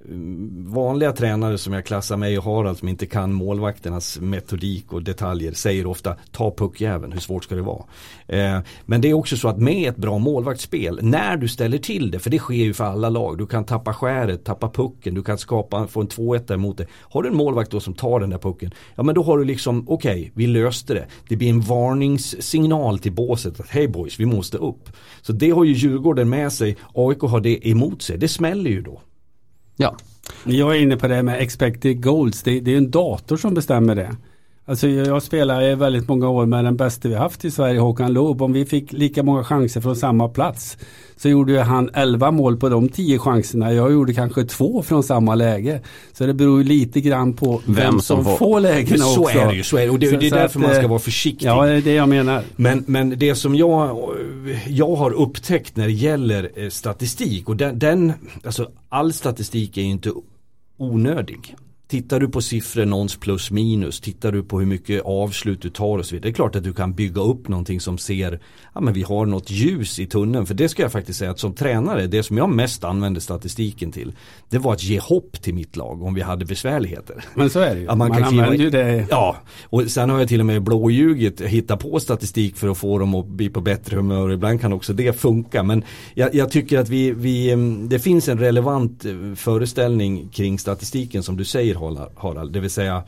[0.06, 5.04] Mm, vanliga tränare som jag klassar mig och Harald som inte kan målvakternas metodik och
[5.04, 7.84] detaljer säger ofta ta puckjäveln, hur svårt ska det vara?
[8.28, 12.12] Eh, men det är också så att med ett bra målvaktsspel, när du ställer till
[12.12, 15.24] det, för det sker ju för alla lag, du kan tappa skäret, tappa pucken, du
[15.24, 16.88] kan skapa, få en 2-1 emot dig.
[17.02, 19.44] Har du en målvakt då som tar den där pucken, ja men då har du
[19.44, 21.06] liksom, okej, vi löste det.
[21.30, 24.90] Det blir en varningssignal till båset att hej boys, vi måste upp.
[25.22, 28.82] Så det har ju Djurgården med sig, AIK har det emot sig, det smäller ju
[28.82, 29.02] då.
[29.78, 29.98] Ja,
[30.44, 32.44] Jag är inne på det med expected goals.
[32.44, 34.16] Det, det är en dator som bestämmer det.
[34.70, 38.14] Alltså jag, spelar i väldigt många år med den bästa vi haft i Sverige, Håkan
[38.14, 38.42] Loob.
[38.42, 40.78] Om vi fick lika många chanser från samma plats
[41.16, 43.74] så gjorde ju han 11 mål på de 10 chanserna.
[43.74, 45.82] Jag gjorde kanske två från samma läge.
[46.14, 49.40] Så det beror ju lite grann på vem, som, får, lägena Så också.
[49.40, 49.90] är det ju, så är det.
[49.90, 51.48] Och det, Så- det är därför att, man ska eh, vara försiktig.
[51.48, 52.44] Ja, det är det jag menar.
[52.56, 53.98] Men, men det som jag,
[54.68, 58.14] jag har upptäckt när det gäller eh, statistik och den, den,
[58.46, 60.12] alltså all statistik är ju inte
[60.78, 61.56] onödig.
[61.88, 65.98] Tittar du på siffror, någons plus minus, tittar du på hur mycket avslut du tar
[65.98, 66.30] och så vidare.
[66.30, 68.40] Det är klart att du kan bygga upp någonting som ser,
[68.74, 70.46] ja men vi har något ljus i tunneln.
[70.46, 73.92] För det ska jag faktiskt säga att som tränare, det som jag mest använde statistiken
[73.92, 74.12] till,
[74.50, 77.26] det var att ge hopp till mitt lag om vi hade besvärligheter.
[77.36, 77.86] Men så är det ju.
[77.86, 79.06] Ja, man kliva använder in- ju det.
[79.10, 83.00] Ja, och sen har jag till och med blåljugit, hittat på statistik för att få
[83.00, 84.32] dem att bli på bättre humör.
[84.32, 85.64] Ibland kan också det funka.
[85.64, 90.60] Men jag, jag tycker att vi, vi, mm, det finns en relevant eh, föreställning kring
[90.60, 91.77] statistiken som du säger
[92.16, 92.54] Harald-.
[92.54, 93.04] Det vill säga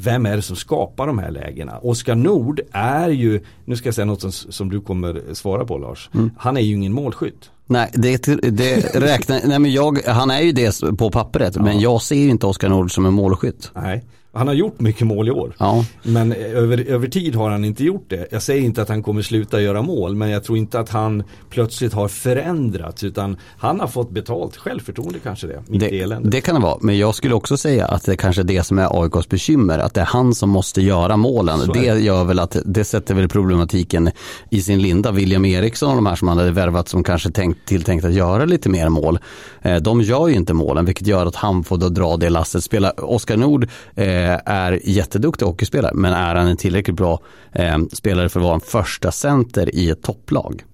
[0.00, 1.78] vem är det som skapar de här lägena?
[1.78, 5.78] Oskar Nord är ju, nu ska jag säga något som, som du kommer svara på
[5.78, 6.10] Lars.
[6.38, 7.50] Han är ju ingen målskytt.
[7.66, 12.02] nej det, det räknar, nej men jag, han är ju det på pappret, men jag
[12.02, 13.70] ser ju inte Oskar Nord som en målskytt.
[13.74, 14.04] Nej.
[14.38, 15.54] Han har gjort mycket mål i år.
[15.58, 15.84] Ja.
[16.02, 18.26] Men över, över tid har han inte gjort det.
[18.30, 21.22] Jag säger inte att han kommer sluta göra mål men jag tror inte att han
[21.50, 24.56] plötsligt har förändrats utan han har fått betalt.
[24.56, 28.16] Självförtroende kanske det, Det, det kan det vara, men jag skulle också säga att det
[28.16, 31.58] kanske är det som är AIKs bekymmer, att det är han som måste göra målen.
[31.58, 31.80] Så det.
[31.80, 34.10] gör väl att, det sätter väl problematiken
[34.50, 35.12] i sin linda.
[35.12, 38.44] William Eriksson och de här som han hade värvat som kanske tänkt, tilltänkt att göra
[38.44, 39.18] lite mer mål,
[39.62, 42.64] eh, de gör ju inte målen, vilket gör att han får då dra det lasset.
[42.64, 47.20] Spela, Oskar Nord eh, är jätteduktig hockeyspelare, men är han en tillräckligt bra
[47.52, 50.64] eh, spelare för att vara en första center i ett topplag?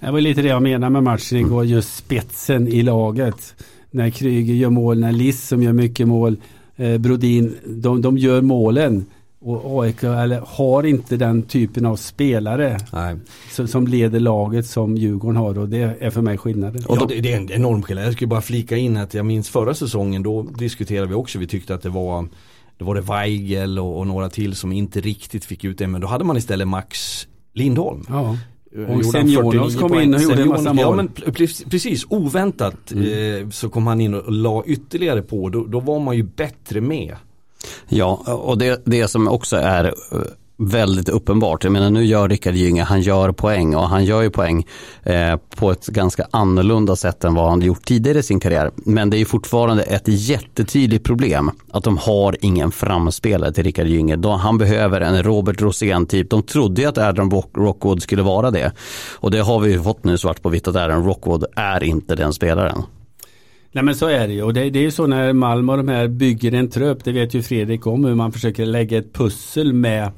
[0.00, 3.54] Det var lite det jag menar med matchen igår, just spetsen i laget.
[3.90, 6.36] När Kryger gör mål, när Liss som gör mycket mål,
[6.76, 9.06] eh, Brodin, de, de gör målen.
[9.46, 12.78] Och AIK eller, har inte den typen av spelare
[13.50, 16.84] som, som leder laget som Djurgården har och det är för mig skillnaden.
[16.86, 18.06] Och då, det är en enorm skillnad.
[18.06, 21.46] Jag skulle bara flika in att jag minns förra säsongen då diskuterade vi också, vi
[21.46, 22.28] tyckte att det var
[22.78, 26.00] då var det Weigel och, och några till som inte riktigt fick ut det men
[26.00, 28.06] då hade man istället Max Lindholm.
[28.08, 28.36] Ja.
[28.88, 30.84] Och sen Jonas kom in och gjorde en massa mål.
[30.84, 31.08] Ja men
[31.70, 33.42] precis, oväntat mm.
[33.42, 35.48] eh, så kom han in och la ytterligare på.
[35.48, 37.16] Då, då var man ju bättre med.
[37.88, 40.20] Ja, och det, det som också är eh,
[40.56, 41.64] väldigt uppenbart.
[41.64, 44.66] Jag menar nu gör Rickard Gynge, han gör poäng och han gör ju poäng
[45.02, 48.70] eh, på ett ganska annorlunda sätt än vad han gjort tidigare i sin karriär.
[48.76, 54.16] Men det är fortfarande ett jättetydligt problem att de har ingen framspelare till Rickard Gynge.
[54.16, 56.30] De, han behöver en Robert Rosén typ.
[56.30, 58.72] De trodde ju att Adam Rockwood skulle vara det.
[59.14, 62.14] Och det har vi ju fått nu svart på vitt att Adam Rockwood är inte
[62.14, 62.82] den spelaren.
[63.72, 65.78] Nej men så är det ju och det, det är ju så när Malmö och
[65.78, 67.04] de här bygger en trupp.
[67.04, 70.10] Det vet ju Fredrik om hur man försöker lägga ett pussel med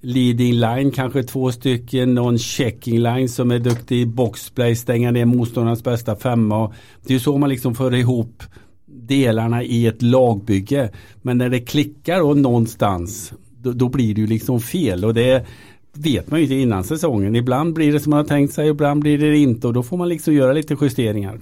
[0.00, 5.24] leading line, kanske två stycken, någon checking line som är duktig i boxplay, stänga ner
[5.24, 6.72] motståndarnas bästa femma.
[7.02, 8.42] Det är ju så man liksom för ihop
[8.86, 10.90] delarna i ett lagbygge.
[11.22, 15.46] Men när det klickar då någonstans, då, då blir det ju liksom fel och det
[15.92, 17.36] vet man ju inte innan säsongen.
[17.36, 19.96] Ibland blir det som man har tänkt sig, ibland blir det inte och då får
[19.96, 21.38] man liksom göra lite justeringar.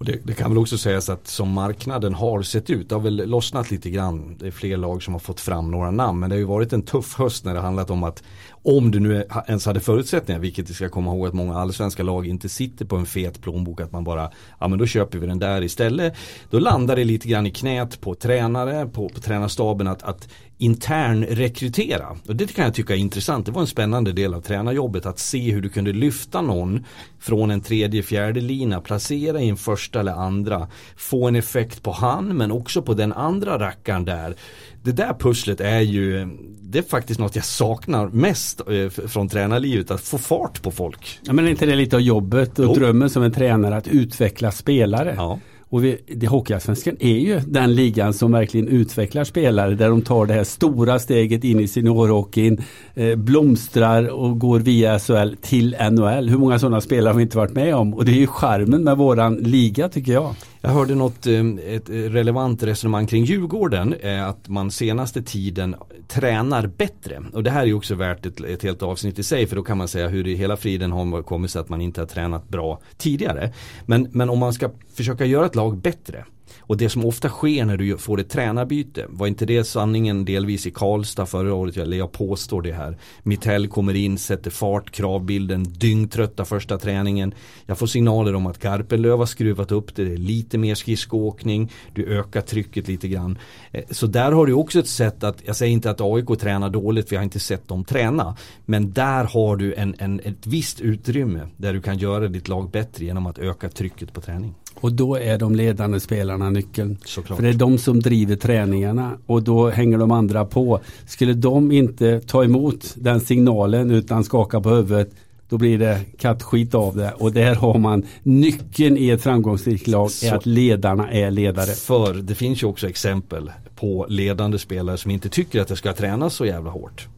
[0.00, 3.02] Och det, det, kan väl också sägas att som marknaden har sett ut, det har
[3.02, 4.36] väl lossnat lite grann.
[4.38, 6.20] Det är fler lag som har fått fram några namn.
[6.20, 8.22] Men det har ju varit en tuff höst när det handlat om att
[8.62, 12.26] om du nu ens hade förutsättningar, vilket vi ska komma ihåg att många allsvenska lag
[12.26, 15.38] inte sitter på en fet plånbok, att man bara, ja men då köper vi den
[15.38, 16.14] där istället.
[16.50, 21.24] Då landar det lite grann i knät på tränare, på, på tränarstaben att, att intern
[21.24, 22.16] rekrytera.
[22.28, 23.46] Och det kan jag tycka är intressant.
[23.46, 26.84] Det var en spännande del av tränarjobbet att se hur du kunde lyfta någon
[27.20, 31.92] från en tredje, fjärde lina, placera i en första eller andra, få en effekt på
[31.92, 34.36] han men också på den andra rackaren där.
[34.82, 36.28] Det där pusslet är ju,
[36.62, 41.18] det är faktiskt något jag saknar mest eh, från tränarlivet, att få fart på folk.
[41.22, 42.74] Ja men är inte det lite av jobbet och jo.
[42.74, 45.14] drömmen som en tränare att utveckla spelare?
[45.16, 45.38] Ja.
[45.70, 50.26] Och vi, det, Hockeyallsvenskan är ju den ligan som verkligen utvecklar spelare där de tar
[50.26, 52.62] det här stora steget in i seniorhockeyn,
[52.94, 56.28] eh, blomstrar och går via SHL till NHL.
[56.28, 57.94] Hur många sådana spelare har vi inte varit med om?
[57.94, 60.34] Och det är ju charmen med våran liga tycker jag.
[60.62, 63.94] Jag hörde något eh, ett eh, relevant resonemang kring Djurgården.
[63.94, 65.76] Eh, att man senaste tiden
[66.08, 67.22] tränar bättre.
[67.32, 69.46] Och det här är ju också värt ett, ett helt avsnitt i sig.
[69.46, 72.00] För då kan man säga hur i hela friden har kommit sig att man inte
[72.00, 73.52] har tränat bra tidigare.
[73.86, 76.24] Men, men om man ska försöka göra ett lag bättre
[76.70, 80.66] och det som ofta sker när du får ett tränarbyte, var inte det sanningen delvis
[80.66, 82.98] i Karlstad förra året, eller jag påstår det här.
[83.22, 87.34] Mittell kommer in, sätter fart, kravbilden, dyngtrötta första träningen.
[87.66, 91.72] Jag får signaler om att Garpenlöv har skruvat upp det, det är lite mer skridskoåkning,
[91.94, 93.38] du ökar trycket lite grann.
[93.72, 96.70] Eh, så där har du också ett sätt att, jag säger inte att AIK tränar
[96.70, 98.36] dåligt vi har inte sett dem träna.
[98.66, 102.70] Men där har du en, en, ett visst utrymme där du kan göra ditt lag
[102.70, 104.54] bättre genom att öka trycket på träning.
[104.80, 106.98] Och då är de ledande spelarna nyckeln.
[107.04, 107.36] Såklart.
[107.36, 110.80] För det är de som driver träningarna och då hänger de andra på.
[111.06, 115.10] Skulle de inte ta emot den signalen utan skaka på huvudet
[115.50, 120.10] då blir det kattskit av det och där har man nyckeln i ett framgångsrikt lag
[120.22, 121.66] är att ledarna är ledare.
[121.66, 125.92] För det finns ju också exempel på ledande spelare som inte tycker att det ska
[125.92, 127.08] tränas så jävla hårt.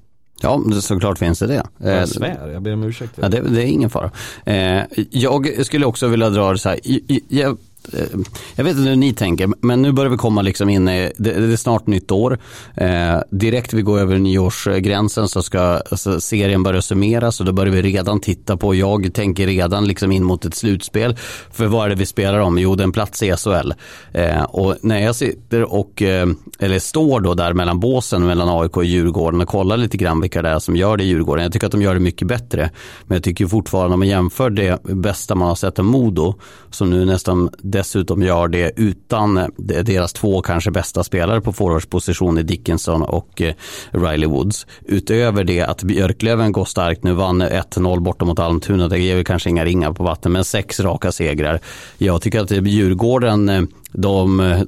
[0.43, 1.63] Ja, såklart finns det det.
[1.79, 3.13] Jag eh, svär, jag ber om ursäkt.
[3.21, 4.11] Ja, det, det är ingen fara.
[4.45, 6.81] Eh, jag skulle också vilja dra det så här.
[7.29, 7.59] Jag,
[7.93, 8.19] Eh,
[8.55, 11.33] jag vet inte hur ni tänker, men nu börjar vi komma liksom in i, det,
[11.33, 12.39] det är snart nytt år.
[12.75, 17.73] Eh, direkt vi går över nyårsgränsen så ska alltså, serien börja summeras och då börjar
[17.73, 21.17] vi redan titta på, jag tänker redan liksom in mot ett slutspel.
[21.53, 22.59] För vad är det vi spelar om?
[22.59, 23.73] Jo, det är en plats i SHL.
[24.13, 28.77] Eh, och när jag sitter och, eh, eller står då där mellan båsen mellan AIK
[28.77, 31.43] och Djurgården och kollar lite grann vilka det är som gör det i Djurgården.
[31.43, 32.71] Jag tycker att de gör det mycket bättre.
[33.07, 36.35] Men jag tycker fortfarande om man jämför det bästa man har sett av Modo,
[36.71, 42.39] som nu nästan dessutom gör det utan eh, deras två kanske bästa spelare på forwardsposition
[42.39, 43.55] i Dickinson och eh,
[43.91, 44.67] Riley Woods.
[44.85, 48.89] Utöver det att Björklöven går starkt nu, vann 1-0 borta mot Almtuna.
[48.89, 51.61] Det ger väl kanske inga ringar på vatten, men sex raka segrar.
[51.99, 54.67] Jag tycker att eh, Djurgården, de,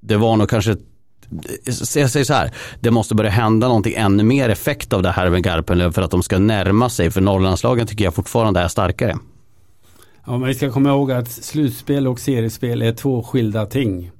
[0.00, 0.76] det var nog kanske
[1.94, 5.30] jag säger så här, det måste börja hända någonting ännu mer effekt av det här
[5.30, 7.10] med Garpenlöv för att de ska närma sig.
[7.10, 9.16] För Norrlandslagen tycker jag fortfarande är starkare.
[10.28, 14.10] Ja, men vi ska komma ihåg att slutspel och seriespel är två skilda ting.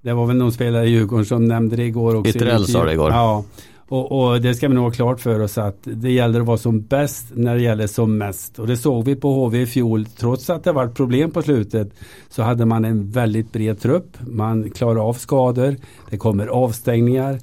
[0.00, 2.26] Det var väl någon spelare i Djurgården som nämnde det igår.
[2.28, 3.10] Ytterell sa det igår.
[3.10, 3.44] Ja,
[3.88, 6.56] Och, och, det ska vi nog ha klart för oss att det gäller att vara
[6.56, 8.58] som bäst när det gäller som mest.
[8.58, 10.06] Och det såg vi på HV i fjol.
[10.06, 11.90] Trots att det var problem på slutet
[12.28, 14.16] så hade man en väldigt bred trupp.
[14.20, 15.76] Man klarar av skador.
[16.10, 17.38] Det kommer avstängningar.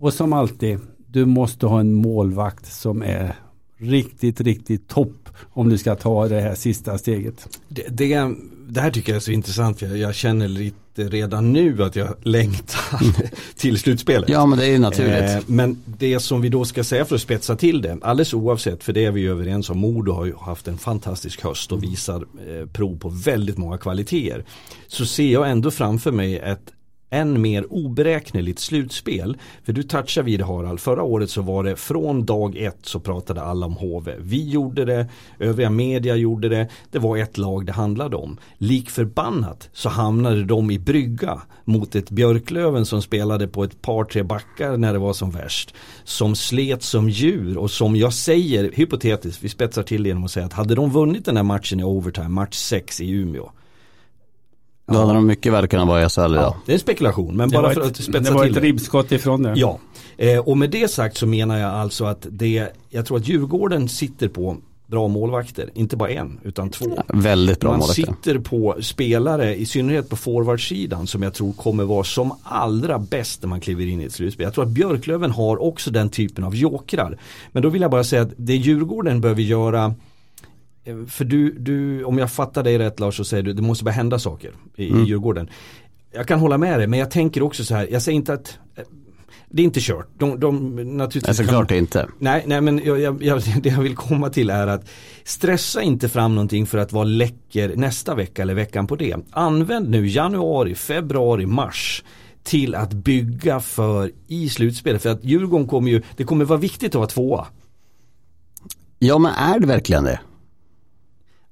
[0.00, 3.36] Och som alltid, du måste ha en målvakt som är
[3.78, 7.58] riktigt, riktigt topp om du ska ta det här sista steget.
[7.68, 8.34] Det, det,
[8.68, 9.82] det här tycker jag är så intressant.
[9.82, 13.00] Jag, jag känner lite redan nu att jag längtar
[13.56, 14.28] till slutspelet.
[14.28, 15.30] Ja men det är ju naturligt.
[15.30, 18.84] Eh, men det som vi då ska säga för att spetsa till det, alldeles oavsett,
[18.84, 22.16] för det är vi överens om, Modo har ju haft en fantastisk höst och visar
[22.48, 24.44] eh, prov på väldigt många kvaliteter.
[24.86, 26.73] Så ser jag ändå framför mig ett
[27.14, 29.36] än mer oberäkneligt slutspel.
[29.64, 33.00] För du touchar vid det Harald, förra året så var det från dag ett så
[33.00, 34.14] pratade alla om HV.
[34.18, 38.38] Vi gjorde det, övriga media gjorde det, det var ett lag det handlade om.
[38.58, 44.04] Lik förbannat så hamnade de i brygga mot ett Björklöven som spelade på ett par
[44.04, 45.74] tre backar när det var som värst.
[46.04, 50.30] Som slet som djur och som jag säger, hypotetiskt, vi spetsar till det genom att
[50.30, 53.50] säga att hade de vunnit den här matchen i overtime, match 6 i Umeå
[54.86, 56.34] då hade de mycket väl kunnat vara i SHL idag.
[56.36, 58.30] Ja, det är spekulation men bara för att spetsa till det.
[58.30, 59.52] var ett ribbskott ifrån det.
[59.56, 59.78] Ja,
[60.16, 63.88] eh, och med det sagt så menar jag alltså att det, jag tror att Djurgården
[63.88, 66.92] sitter på bra målvakter, inte bara en utan två.
[66.96, 68.06] Ja, väldigt bra Man målvakter.
[68.06, 72.98] Man sitter på spelare, i synnerhet på forwardsidan som jag tror kommer vara som allra
[72.98, 74.44] bäst när man kliver in i ett slutspel.
[74.44, 77.18] Jag tror att Björklöven har också den typen av jokrar.
[77.52, 79.94] Men då vill jag bara säga att det Djurgården behöver göra
[81.08, 83.90] för du, du, om jag fattar dig rätt Lars så säger du det måste bara
[83.90, 85.02] hända saker i, mm.
[85.02, 85.50] i Djurgården.
[86.12, 88.58] Jag kan hålla med dig men jag tänker också så här, jag säger inte att
[88.76, 88.84] eh,
[89.50, 90.08] det är inte kört.
[90.18, 92.08] De, de, naturligtvis nej, såklart kan, inte.
[92.18, 94.88] Nej, nej men jag, jag, jag, det jag vill komma till är att
[95.24, 99.16] stressa inte fram någonting för att vara läcker nästa vecka eller veckan på det.
[99.30, 102.04] Använd nu januari, februari, mars
[102.42, 105.02] till att bygga för i slutspelet.
[105.02, 107.46] För att Djurgården kommer ju, det kommer vara viktigt att vara tvåa.
[108.98, 110.20] Ja men är det verkligen det?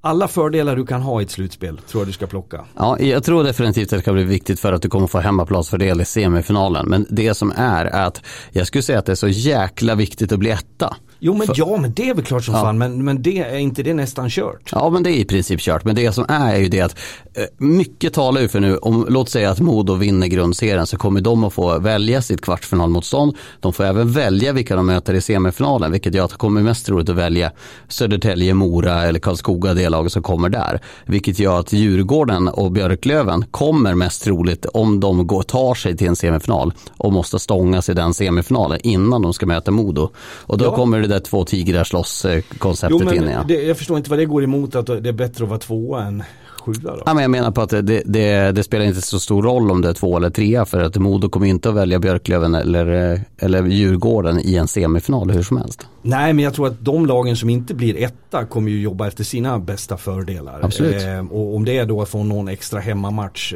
[0.04, 2.64] Alla fördelar du kan ha i ett slutspel tror jag du ska plocka.
[2.76, 6.00] Ja, jag tror definitivt att det ska bli viktigt för att du kommer få hemmaplatsfördel
[6.00, 6.88] i semifinalen.
[6.88, 10.32] Men det som är, är att jag skulle säga att det är så jäkla viktigt
[10.32, 10.96] att bli etta.
[11.24, 12.60] Jo men För, ja men det är väl klart som ja.
[12.60, 14.70] fan men, men det är inte det nästan kört?
[14.72, 16.98] Ja men det är i princip kört men det som är är ju det att
[17.34, 21.20] eh, mycket talar ju för nu om låt säga att Modo vinner grundserien så kommer
[21.20, 23.36] de att få välja sitt kvartsfinalmotstånd.
[23.60, 26.86] De får även välja vilka de möter i semifinalen vilket gör att det kommer mest
[26.86, 27.50] troligt att välja
[27.88, 30.80] Södertälje, Mora eller Karlskoga det laget som kommer där.
[31.06, 36.08] Vilket gör att Djurgården och Björklöven kommer mest troligt om de går, tar sig till
[36.08, 40.10] en semifinal och måste stångas i den semifinalen innan de ska möta Modo.
[40.18, 40.74] Och då ja.
[40.74, 42.26] kommer det där två tigrar slåss
[42.58, 43.44] konceptet in igen.
[43.48, 46.04] Det, jag förstår inte vad det går emot att det är bättre att vara tvåa
[46.04, 46.22] än
[46.62, 47.02] sjua då?
[47.06, 49.80] Ja, men jag menar på att det, det, det, spelar inte så stor roll om
[49.80, 53.66] det är två eller trea för att Modo kommer inte att välja Björklöven eller, eller
[53.66, 55.86] Djurgården i en semifinal hur som helst.
[56.02, 59.24] Nej men jag tror att de lagen som inte blir etta kommer ju jobba efter
[59.24, 60.60] sina bästa fördelar.
[60.62, 61.02] Absolut.
[61.02, 63.54] Eh, och om det är då att få någon extra hemmamatch,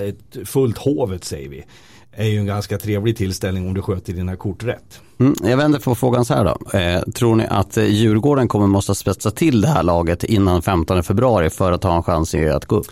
[0.00, 1.64] ett fullt hovet säger vi
[2.18, 5.00] är ju en ganska trevlig tillställning om du sköter dina kort rätt.
[5.18, 6.78] Mm, jag vänder på frågan så här då.
[6.78, 11.02] Eh, tror ni att eh, Djurgården kommer måste spetsa till det här laget innan 15
[11.02, 12.86] februari för att ha en chans i att gå upp?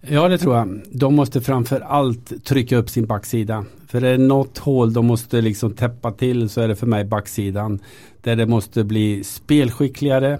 [0.00, 0.80] Ja det tror jag.
[0.92, 3.64] De måste framför allt trycka upp sin backsida.
[3.88, 7.04] För är det något hål de måste liksom täppa till så är det för mig
[7.04, 7.78] backsidan.
[8.22, 10.38] Där det måste bli spelskickligare,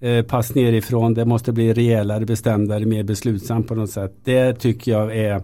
[0.00, 4.12] eh, pass nerifrån, det måste bli rejälare, bestämdare, mer beslutsamt på något sätt.
[4.24, 5.42] Det tycker jag är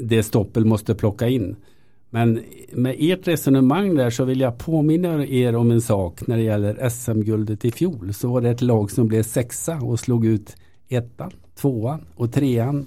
[0.00, 1.56] det Stoppel måste plocka in.
[2.10, 6.42] Men med ert resonemang där så vill jag påminna er om en sak när det
[6.42, 8.14] gäller SM-guldet i fjol.
[8.14, 10.56] Så var det ett lag som blev sexa och slog ut
[10.88, 12.86] ettan, tvåan och trean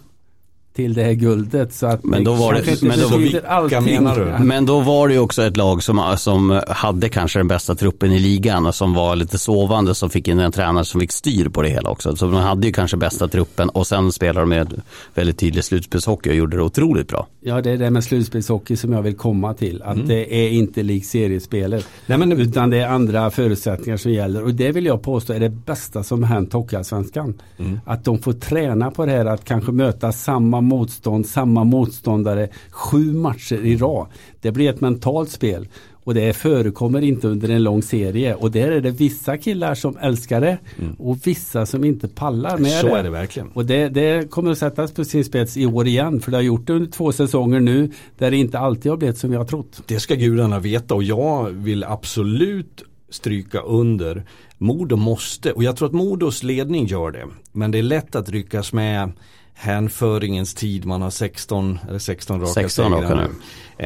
[0.80, 1.74] till det här guldet.
[1.74, 4.44] Så att men då var det, men då, vilka menar du?
[4.44, 8.12] Men då var det ju också ett lag som, som hade kanske den bästa truppen
[8.12, 11.50] i ligan och som var lite sovande som fick in en tränare som fick styr
[11.50, 12.16] på det hela också.
[12.16, 14.82] Så de hade ju kanske bästa truppen och sen spelade de med
[15.14, 17.28] väldigt tydlig slutspelshockey och gjorde det otroligt bra.
[17.42, 19.82] Ja det är det med slutspelshockey som jag vill komma till.
[19.82, 20.08] Att mm.
[20.08, 21.88] det är inte likt seriespelet.
[22.06, 24.44] Nej, men, utan det är andra förutsättningar som gäller.
[24.44, 27.34] Och det vill jag påstå är det bästa som hänt Hockeyallsvenskan.
[27.58, 27.80] Mm.
[27.86, 33.14] Att de får träna på det här att kanske möta samma motstånd, samma motståndare sju
[33.14, 34.08] matcher i rad.
[34.42, 35.68] Det blir ett mentalt spel.
[36.04, 38.36] Och det förekommer inte under en lång serie.
[38.36, 40.94] Och där är det vissa killar som älskar det mm.
[40.94, 42.94] och vissa som inte pallar med Så det.
[42.94, 43.50] är det verkligen.
[43.50, 46.22] Och det, det, kommer att sättas på sin spets i år igen.
[46.22, 49.18] För det har gjort det under två säsonger nu där det inte alltid har blivit
[49.18, 49.82] som vi har trott.
[49.86, 54.26] Det ska gudarna veta och jag vill absolut stryka under.
[54.58, 57.28] Modo måste, och jag tror att Modos ledning gör det.
[57.52, 59.12] Men det är lätt att ryckas med
[59.60, 60.86] hänföringens tid.
[60.86, 63.30] Man har 16, eller 16 raka 16 raka segrar nu.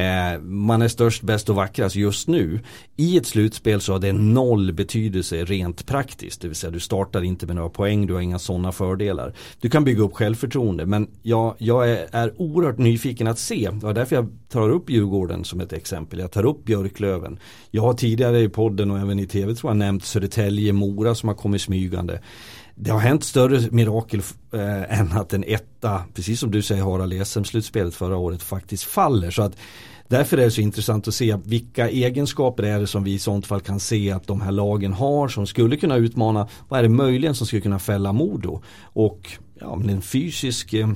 [0.00, 2.60] Eh, man är störst, bäst och vackrast just nu.
[2.96, 6.40] I ett slutspel så har det noll betydelse rent praktiskt.
[6.40, 9.34] Det vill säga du startar inte med några poäng, du har inga sådana fördelar.
[9.60, 13.70] Du kan bygga upp självförtroende men jag, jag är, är oerhört nyfiken att se.
[13.72, 16.18] Det var därför jag tar upp Djurgården som ett exempel.
[16.18, 17.38] Jag tar upp Björklöven.
[17.70, 21.28] Jag har tidigare i podden och även i tv tror jag nämnt Södertälje, Mora som
[21.28, 22.20] har kommit smygande
[22.74, 24.22] det har hänt större mirakel
[24.52, 28.84] eh, än att en etta, precis som du säger Harald, i SM-slutspelet förra året faktiskt
[28.84, 29.30] faller.
[29.30, 29.56] Så att
[30.08, 33.46] Därför är det så intressant att se vilka egenskaper är det som vi i sånt
[33.46, 36.48] fall kan se att de här lagen har som skulle kunna utmana.
[36.68, 38.62] Vad är det möjligen som skulle kunna fälla Modo?
[38.82, 40.88] Och ja, men en fysisk eh,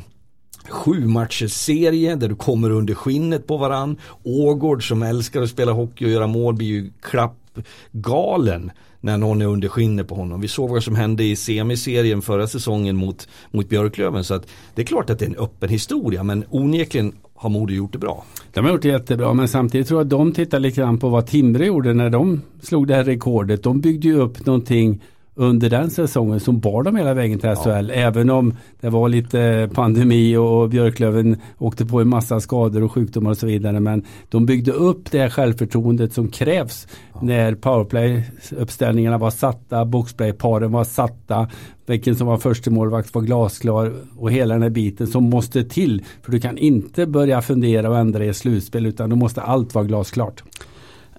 [0.68, 3.96] sju matchers serie där du kommer under skinnet på varann.
[4.22, 8.70] Ågård som älskar att spela hockey och göra mål blir ju klappgalen
[9.08, 10.40] när någon är under skinnet på honom.
[10.40, 14.24] Vi såg vad som hände i semiserien förra säsongen mot, mot Björklöven.
[14.24, 17.72] Så att det är klart att det är en öppen historia men onekligen har Modo
[17.72, 18.24] gjort det bra.
[18.52, 21.08] De har gjort det jättebra men samtidigt tror jag att de tittar lite grann på
[21.08, 23.62] vad Timrå gjorde när de slog det här rekordet.
[23.62, 25.02] De byggde ju upp någonting
[25.38, 27.68] under den säsongen som bar dem hela vägen till SHL.
[27.68, 27.94] Ja.
[27.94, 33.30] Även om det var lite pandemi och Björklöven åkte på en massa skador och sjukdomar
[33.30, 33.80] och så vidare.
[33.80, 37.20] Men de byggde upp det självförtroendet som krävs ja.
[37.22, 41.48] när powerplay-uppställningarna var satta, boxplay-paren var satta,
[41.86, 46.04] vilken som var första målvakt var glasklar och hela den här biten som måste till.
[46.22, 49.84] För du kan inte börja fundera och ändra i slutspel utan då måste allt vara
[49.84, 50.42] glasklart.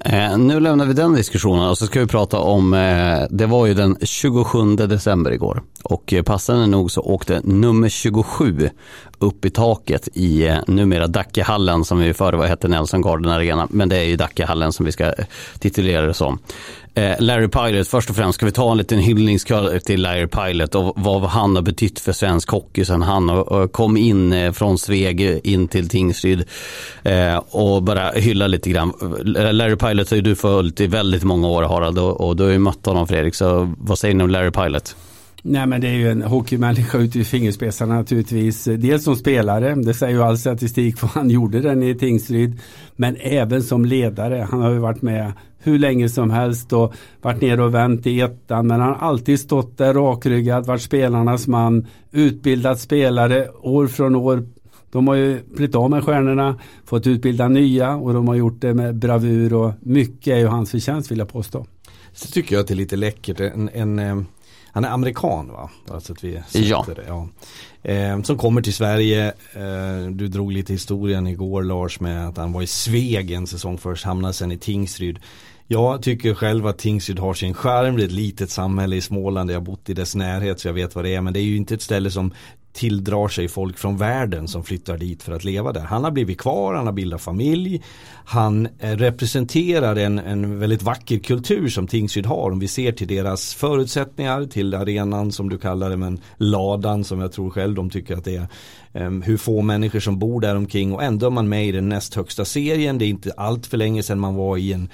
[0.06, 3.66] Eh, nu lämnar vi den diskussionen och så ska vi prata om, eh, det var
[3.66, 8.70] ju den 27 december igår och eh, passande nog så åkte nummer 27
[9.20, 13.68] upp i taket i eh, numera Dackehallen som vi förr var hette Nelson Garden Arena
[13.72, 15.26] men det är ju Dackehallen som vi ska eh,
[15.60, 16.39] titulera det som.
[17.00, 20.76] Eh, Larry Pilot, först och främst ska vi ta en liten hyllningskör till Larry Pilot
[20.76, 25.39] och vad han har betytt för svensk hockey sen han kom in eh, från Sveg
[25.43, 26.45] in till Tingsryd
[27.04, 28.93] eh, och bara hylla lite grann.
[29.52, 32.60] Larry Pilot har ju du följt i väldigt många år Harald och du har ju
[32.60, 34.95] mött honom Fredrik så vad säger ni om Larry Pilot?
[35.41, 38.63] Nej men det är ju en hockeymänniska ut i fingerspetsarna naturligtvis.
[38.63, 42.59] Dels som spelare, det säger ju all statistik vad han gjorde den i Tingsryd.
[42.95, 44.47] Men även som ledare.
[44.51, 48.21] Han har ju varit med hur länge som helst och varit nere och vänt i
[48.21, 48.67] ettan.
[48.67, 54.47] Men han har alltid stått där rakryggad, varit spelarnas man, utbildat spelare år från år.
[54.91, 58.73] De har ju blivit av med stjärnorna, fått utbilda nya och de har gjort det
[58.73, 61.65] med bravur och mycket är ju hans förtjänst vill jag påstå.
[62.13, 63.39] Så tycker jag att det är lite läckert.
[63.39, 64.21] En, en eh,
[64.72, 65.70] han är amerikan va?
[65.91, 66.86] Alltså att vi ja.
[66.95, 67.28] Det, ja.
[67.84, 69.28] Eh, som kommer till Sverige.
[69.53, 73.78] Eh, du drog lite historien igår Lars med att han var i Sveg en säsong
[73.78, 75.20] först, hamnade sen i Tingsryd.
[75.72, 79.51] Jag tycker själv att Tingsryd har sin skärm, det är ett litet samhälle i Småland,
[79.51, 81.22] jag har bott i dess närhet så jag vet vad det är.
[81.22, 82.34] Men det är ju inte ett ställe som
[82.74, 85.82] tilldrar sig folk från världen som flyttar dit för att leva där.
[85.82, 87.84] Han har blivit kvar, han har bildat familj.
[88.26, 92.51] Han eh, representerar en, en väldigt vacker kultur som Tingsryd har.
[92.51, 97.20] Om vi ser till deras förutsättningar, till arenan som du kallar det, men ladan som
[97.20, 98.47] jag tror själv de tycker att det är.
[98.93, 101.89] Ehm, hur få människor som bor där omkring och ändå är man med i den
[101.89, 102.97] näst högsta serien.
[102.97, 104.89] Det är inte allt för länge sedan man var i en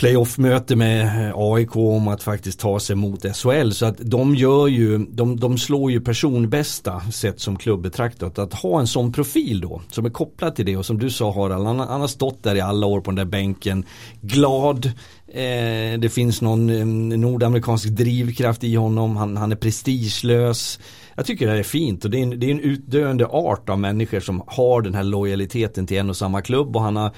[0.00, 3.70] playoff-möte med eh, AIK om att faktiskt ta sig mot SHL.
[3.70, 8.38] Så att de gör ju, de, de slår ju personbästa sett som klubb betraktat.
[8.38, 11.32] Att ha en sån profil då som är kopplad till det och som du sa
[11.32, 13.84] Harald, han, han har stått där i alla år på den där bänken.
[14.20, 14.86] Glad,
[15.28, 16.86] eh, det finns någon eh,
[17.18, 20.80] nordamerikansk drivkraft i honom, han, han är prestigelös.
[21.14, 23.68] Jag tycker det här är fint och det är, en, det är en utdöende art
[23.68, 27.10] av människor som har den här lojaliteten till en och samma klubb och han har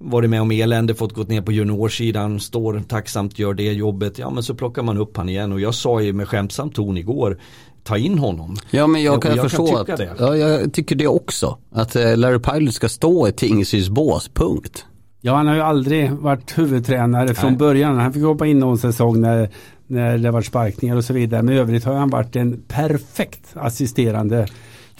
[0.00, 4.18] varit med om elände, fått gått ner på juniorsidan, står tacksamt, gör det jobbet.
[4.18, 6.96] Ja men så plockar man upp han igen och jag sa ju med skämtsam ton
[6.96, 7.38] igår
[7.82, 8.56] ta in honom.
[8.70, 10.14] Ja men jag kan jag förstå kan att, det.
[10.18, 11.58] ja jag tycker det också.
[11.72, 14.84] Att eh, Larry Pilot ska stå i Tingsryds bås, punkt.
[15.20, 17.58] Ja han har ju aldrig varit huvudtränare från Nej.
[17.58, 17.98] början.
[17.98, 19.50] Han fick hoppa in någon säsong när,
[19.86, 21.42] när det var sparkningar och så vidare.
[21.42, 24.46] Men i övrigt har han varit en perfekt assisterande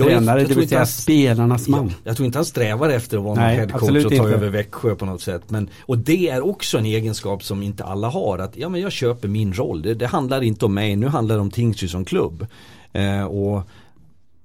[0.05, 1.89] tränare, det vill säga spelarnas man.
[1.89, 4.35] Ja, jag tror inte han strävar efter att vara Nej, någon headcoach och ta inte.
[4.35, 5.43] över Växjö på något sätt.
[5.49, 8.39] Men, och det är också en egenskap som inte alla har.
[8.39, 9.83] Att ja, men jag köper min roll.
[9.83, 12.47] Det, det handlar inte om mig, nu handlar det om Tingsryd som klubb.
[12.93, 13.69] Eh, och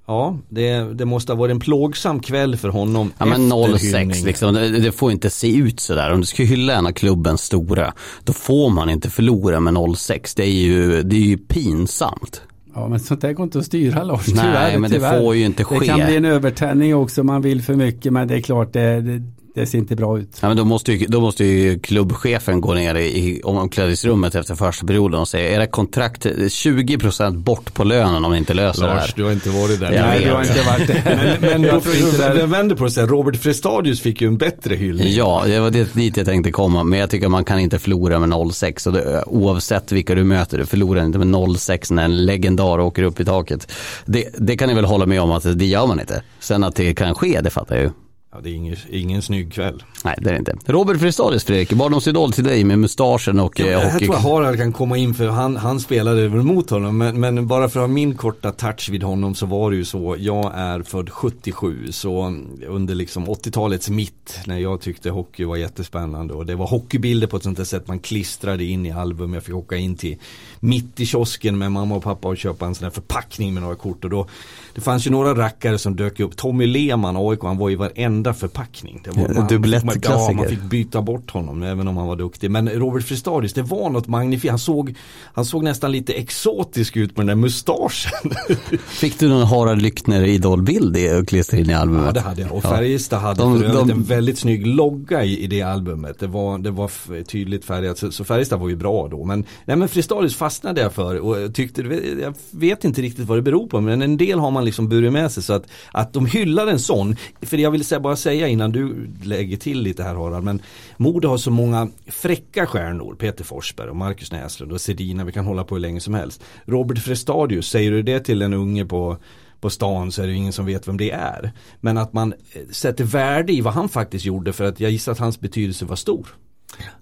[0.07, 3.13] Ja, det, det, måste ha varit en plågsam kväll för honom.
[3.17, 6.13] Ja men 06 liksom, det, det, får inte se ut sådär.
[6.13, 7.93] Om du ska hylla en av klubbens stora,
[8.23, 10.35] då får man inte förlora med 06.
[10.35, 12.41] Det är ju, det är ju pinsamt.
[12.75, 14.27] Ja men sånt där går inte att styra Lars.
[14.27, 15.19] Nej tyvärr, men det tyvärr.
[15.19, 15.79] får ju inte ske.
[15.79, 19.01] Det kan bli en övertändning också man vill för mycket men det är klart det,
[19.01, 19.23] det
[19.55, 20.37] det ser inte bra ut.
[20.41, 24.87] Ja, men då, måste ju, då måste ju klubbchefen gå ner i omklädningsrummet efter första
[24.87, 28.93] perioden och säga, är det kontrakt 20% bort på lönen om ni inte löser Lars,
[28.93, 29.13] det här?
[29.15, 29.91] du har inte varit där.
[29.91, 31.37] Jag Nej, du har inte varit där.
[31.41, 32.39] Men, men Jag då, tror inte det.
[32.39, 35.07] jag vänder på det så här, Robert Frestadius fick ju en bättre hyllning.
[35.13, 36.83] Ja, det var det dit jag tänkte komma.
[36.83, 38.87] Men jag tycker man kan inte förlora med 0-6.
[38.87, 43.03] Och det, oavsett vilka du möter, du förlorar inte med 0-6 när en legendar åker
[43.03, 43.71] upp i taket.
[44.05, 46.23] Det, det kan ni väl hålla med om att det gör man inte.
[46.39, 47.89] Sen att det kan ske, det fattar jag ju.
[48.35, 49.83] Ja, det är ingen, ingen snygg kväll.
[50.03, 50.71] Nej, det är det inte.
[50.71, 54.05] Robert Fristadis, Fredrik, barndomsidol till dig med mustaschen och Ja, eh, hockey.
[54.05, 57.47] tror jag Harald kan komma in för han, han spelade väl mot honom men, men
[57.47, 60.51] bara för att ha min korta touch vid honom så var det ju så Jag
[60.55, 62.33] är född 77 så
[62.67, 67.37] under liksom 80-talets mitt när jag tyckte hockey var jättespännande och det var hockeybilder på
[67.37, 70.17] ett sånt där sätt man klistrade in i album Jag fick åka in till
[70.59, 73.75] mitt i kiosken med mamma och pappa och köpa en sån här förpackning med några
[73.75, 74.27] kort och då
[74.75, 78.24] Det fanns ju några rackare som dök upp Tommy Lehmann, AIK, han var i varenda
[78.33, 80.11] förpackning det var, man- dublettklassiker.
[80.11, 82.51] Ja, man fick byta bort honom även om han var duktig.
[82.51, 84.49] Men Robert Fristadius, det var något magnifikt.
[84.51, 84.95] Han såg,
[85.33, 88.11] han såg nästan lite exotisk ut med den där mustaschen.
[88.87, 92.05] Fick du någon Harald Lyckner idolbild i- och klistra in i albumet?
[92.05, 92.51] ja, det hade jag.
[92.51, 92.63] Och.
[92.63, 96.19] Färjestad hade De- för de- en väldigt snygg logga i, i det albumet.
[96.19, 97.97] Det var, det var tydligt färgat.
[97.97, 99.23] Så, så Färjestad var ju bra då.
[99.25, 101.81] Men, nej, men Fristadius fastnade jag för och tyckte,
[102.21, 103.81] jag vet inte riktigt vad det beror på.
[103.81, 105.43] Men en del har man liksom burit med sig.
[105.43, 107.15] Så att, att de hyllar en sån.
[107.41, 110.45] För jag vill säga, bara säga innan du lägger till lite här Harald.
[110.45, 110.61] Men
[110.97, 113.15] Modo har så många fräcka stjärnor.
[113.15, 115.23] Peter Forsberg och Marcus Näslund och Sedina.
[115.23, 116.43] Vi kan hålla på hur länge som helst.
[116.65, 119.17] Robert Frestadius, säger du det till en unge på
[119.65, 121.51] på stan så är det ingen som vet vem det är.
[121.81, 125.11] Men att man eh, sätter värde i vad han faktiskt gjorde för att jag gissar
[125.11, 126.27] att hans betydelse var stor.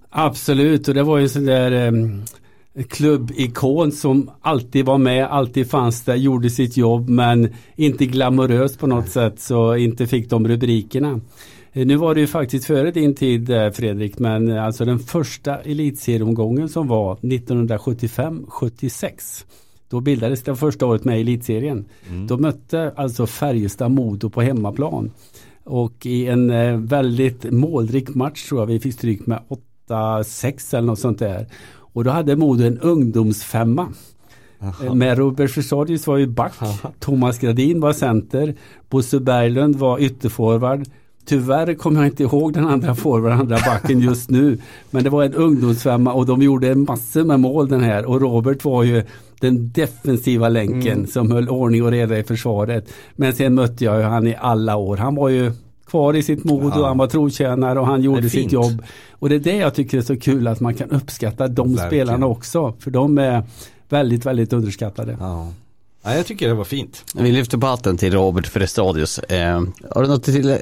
[0.10, 2.24] Absolut, och det var ju sådär um, ehm,
[2.90, 8.88] klubbikon som alltid var med, alltid fanns där, gjorde sitt jobb men inte glamorös på
[8.88, 11.20] något sätt så inte fick de rubrikerna.
[11.74, 15.00] Eh, Nu var det ju faktiskt före din tid eh, Fredrik, men eh, alltså den
[15.00, 19.46] första elitserieomgången som var 1975-76.
[19.90, 21.86] Då bildades det första året med elitserien.
[22.28, 25.12] Då mötte alltså Färjestad Modo på hemmaplan.
[25.64, 29.40] Och i en väldigt målrik match tror jag vi fick stryk med
[29.88, 31.48] 8-6 eller något sånt där.
[31.94, 33.88] Och då hade Modo en ungdomsfemma.
[34.84, 36.54] Eh, Med Robert Frisadius var ju back.
[37.00, 38.56] Thomas Gradin var center.
[38.90, 40.84] Bosse Berglund var ytterforward.
[41.26, 44.58] Tyvärr kommer jag inte ihåg den andra forwarden, andra backen just nu.
[44.92, 48.06] Men det var en ungdomsfemma och de gjorde massor med mål den här.
[48.06, 49.04] Och Robert var ju
[49.40, 52.94] den defensiva länken som höll ordning och reda i försvaret.
[53.16, 54.98] Men sen mötte jag ju han i alla år.
[54.98, 55.52] Han var ju
[55.94, 58.84] kvar i sitt mod och han var trotjänare och han gjorde sitt jobb.
[59.12, 61.90] Och det är det jag tycker är så kul att man kan uppskatta de Verkligen.
[61.90, 62.74] spelarna också.
[62.80, 63.44] För de är
[63.90, 65.18] väldigt, väldigt underskattade.
[65.20, 65.48] Ja.
[66.06, 67.06] Ja, jag tycker det var fint.
[67.16, 69.20] Vi lyfter på hatten till Robert Frestadius.
[69.20, 70.58] Eh, har du något till?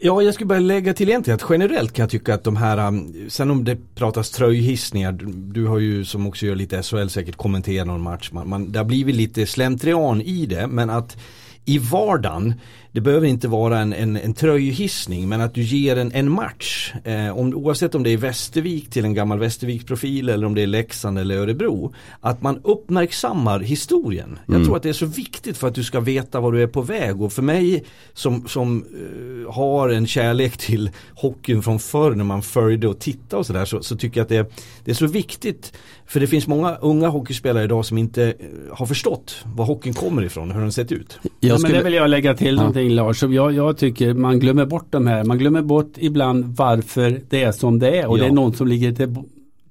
[0.00, 2.88] Ja, jag skulle bara lägga till egentligen att generellt kan jag tycka att de här,
[2.88, 7.08] um, sen om det pratas tröjhissningar, du, du har ju som också gör lite SHL
[7.08, 11.16] säkert kommenterat någon match, man, man, det har blivit lite slentrian i det, men att
[11.64, 12.54] i vardagen,
[12.92, 16.94] det behöver inte vara en, en, en tröjhissning men att du ger en, en match.
[17.04, 20.66] Eh, om, oavsett om det är Västervik till en gammal Västervik-profil eller om det är
[20.66, 21.94] Leksand eller Örebro.
[22.20, 24.38] Att man uppmärksammar historien.
[24.46, 26.66] Jag tror att det är så viktigt för att du ska veta var du är
[26.66, 32.14] på väg och för mig som, som eh, har en kärlek till hockeyn från förr
[32.14, 34.94] när man följde och tittade och sådär så, så tycker jag att det, det är
[34.94, 35.72] så viktigt.
[36.06, 38.34] För det finns många unga hockeyspelare idag som inte eh,
[38.70, 41.18] har förstått var hockeyn kommer ifrån och hur den sett ut.
[41.22, 43.18] Jag ja, men skulle, det vill jag lägga till någonting Lars.
[43.18, 45.24] Som Jag, jag tycker man glömmer bort de här.
[45.24, 48.06] Man glömmer bort ibland varför det är som det är.
[48.06, 48.22] Och Ja.
[48.22, 49.14] det är någon som ligger till,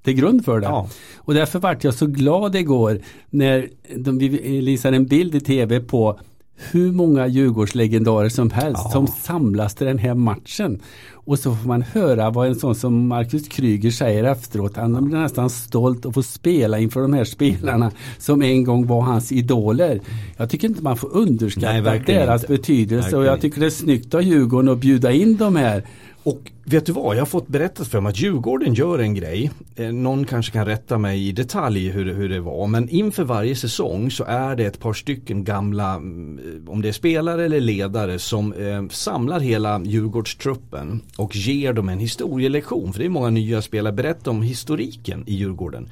[0.02, 0.66] till grund för det.
[0.66, 0.88] Ja.
[1.16, 3.00] Och därför vart jag så glad igår
[3.30, 4.28] när de vi
[4.60, 6.18] visade en bild i tv på
[6.56, 10.80] hur många Djurgårdslegendarer som helst som samlas till den här matchen.
[11.24, 14.76] Och så får man höra vad en sån som Marcus Kryger säger efteråt.
[14.76, 19.00] Han blir nästan stolt att få spela inför de här spelarna som en gång var
[19.00, 20.00] hans idoler.
[20.36, 22.52] Jag tycker inte man får Nej, underskatta verkligen deras inte.
[22.52, 25.84] betydelse och Verkligen jag tycker det är snyggt av Djurgården att bjuda in de här.
[26.24, 29.50] Och vet du vad, jag har fått berättat för mig att Djurgården gör en grej.
[29.76, 32.66] Eh, någon kanske kan rätta mig i detalj hur, hur det var.
[32.66, 36.92] Men inför varje säsong så är det ett par stycken gamla, mm, om det är
[36.92, 42.92] spelare eller ledare som eh, samlar hela Djurgårdstruppen och ger dem en historielektion.
[42.92, 45.88] För det är många nya spelare, berätta om historiken i Djurgården.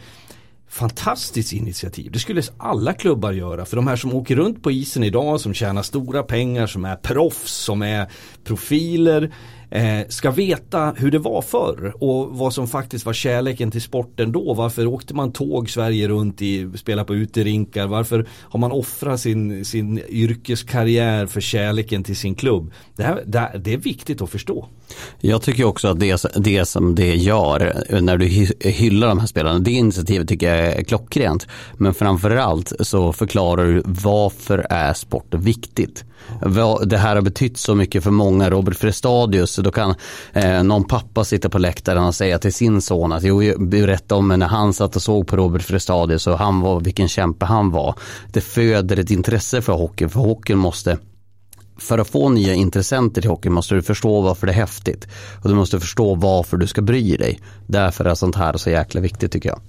[0.70, 2.12] Fantastiskt initiativ.
[2.12, 3.64] Det skulle alla klubbar göra.
[3.64, 6.97] För de här som åker runt på isen idag som tjänar stora pengar, som är
[6.97, 8.07] proffs, som är
[8.45, 9.33] profiler
[9.71, 14.33] eh, ska veta hur det var förr och vad som faktiskt var kärleken till sporten
[14.33, 14.55] då.
[14.55, 17.87] Varför åkte man tåg Sverige runt i, spela på uterinkar?
[17.87, 22.73] Varför har man offrat sin, sin yrkeskarriär för kärleken till sin klubb?
[22.97, 24.66] Det, här, det, det är viktigt att förstå.
[25.21, 28.27] Jag tycker också att det, det som det gör när du
[28.71, 31.47] hyllar de här spelarna, det initiativet tycker jag är klockrent.
[31.77, 36.05] Men framförallt så förklarar du varför är sport viktigt?
[36.85, 38.51] Det här har betytt så mycket för många.
[38.51, 39.95] Robert Frestadius, då kan
[40.33, 44.29] eh, någon pappa sitta på läktaren och säga till sin son att jo, berätta om
[44.29, 47.95] när han satt och såg på Robert Frestadius och han var, vilken kämpe han var.
[48.33, 50.99] Det föder ett intresse för hockey, för hockeyn måste
[51.81, 55.09] för att få nya intressenter till hockey måste du förstå varför det är häftigt.
[55.43, 57.41] Och du måste förstå varför du ska bry dig.
[57.66, 59.61] Därför är sånt här så jäkla viktigt tycker jag.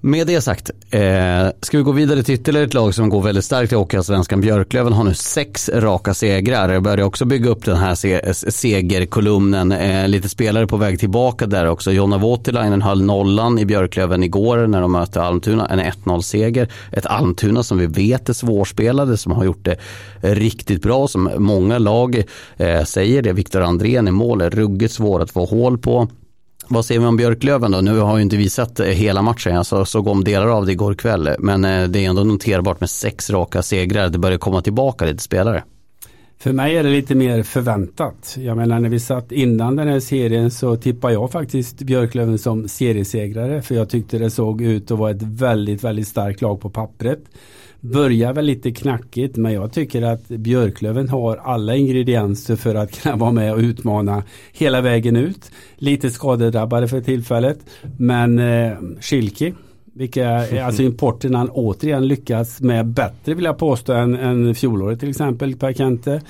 [0.00, 3.44] Med det sagt, eh, ska vi gå vidare till ytterligare ett lag som går väldigt
[3.44, 4.40] starkt i Hockeyallsvenskan.
[4.40, 6.68] Björklöven har nu sex raka segrar.
[6.68, 9.72] Jag började också bygga upp den här se segerkolumnen.
[9.72, 11.92] Eh, lite spelare på väg tillbaka där också.
[11.92, 15.66] Jonna Voutilainen höll nollan i Björklöven igår när de mötte Almtuna.
[15.66, 16.68] En 1-0-seger.
[16.92, 19.76] Ett Almtuna som vi vet är svårspelade, som har gjort det
[20.20, 22.22] riktigt bra, som många lag
[22.56, 23.32] eh, säger det.
[23.32, 26.08] Viktor Andrén i mål är ruggigt svår att få hål på.
[26.70, 27.80] Vad säger vi om Björklöven då?
[27.80, 30.72] Nu har ju inte vi sett eh, hela matchen, jag såg om delar av det
[30.72, 31.30] igår kväll.
[31.38, 34.08] Men eh, det är ändå noterbart med sex raka segrar.
[34.08, 35.64] Det börjar komma tillbaka lite spelare.
[36.40, 38.36] För mig är det lite mer förväntat.
[38.38, 42.68] Jag menar när vi satt innan den här serien så tippade jag faktiskt Björklöven som
[42.68, 43.62] seriesegrare.
[43.62, 47.18] För jag tyckte det såg ut att vara ett väldigt, väldigt starkt lag på pappret.
[47.80, 53.16] Börjar väl lite knackigt men jag tycker att Björklöven har alla ingredienser för att kunna
[53.16, 54.22] vara med och utmana
[54.52, 55.50] hela vägen ut.
[55.76, 57.58] Lite skadedrabbade för tillfället.
[57.96, 59.52] Men eh, Schilke
[59.98, 65.10] vilka, alltså importen han återigen lyckats med bättre vill jag påstå än, än fjolåret till
[65.10, 66.20] exempel Per Kente.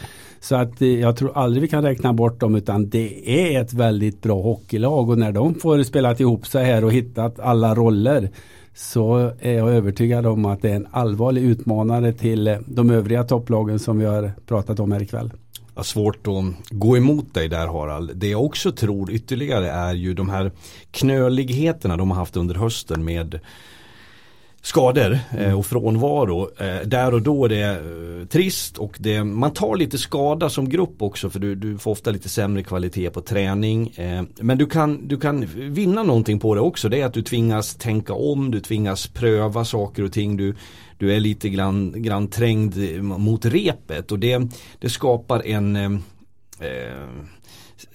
[0.41, 3.73] Så att eh, jag tror aldrig vi kan räkna bort dem utan det är ett
[3.73, 8.31] väldigt bra hockeylag och när de får spelat ihop sig här och hittat alla roller
[8.75, 13.25] så är jag övertygad om att det är en allvarlig utmanare till eh, de övriga
[13.25, 15.33] topplagen som vi har pratat om här ikväll
[15.79, 18.17] har svårt att gå emot dig där Harald.
[18.17, 20.53] Det jag också tror ytterligare är ju de här
[20.91, 23.41] knöligheterna de har haft under hösten med
[24.69, 26.51] skador eh, och frånvaro.
[26.59, 30.69] Eh, där och då är det eh, trist och det, man tar lite skada som
[30.69, 33.95] grupp också för du, du får ofta lite sämre kvalitet på träning.
[34.41, 36.89] men du kan, du kan vinna någonting på det också.
[36.89, 40.37] Det är att du tvingas tänka om, du tvingas pröva saker och ting.
[40.37, 40.55] Du,
[40.99, 44.43] du är lite grann, grann trängd mot repet och det,
[44.79, 45.91] det skapar en eh,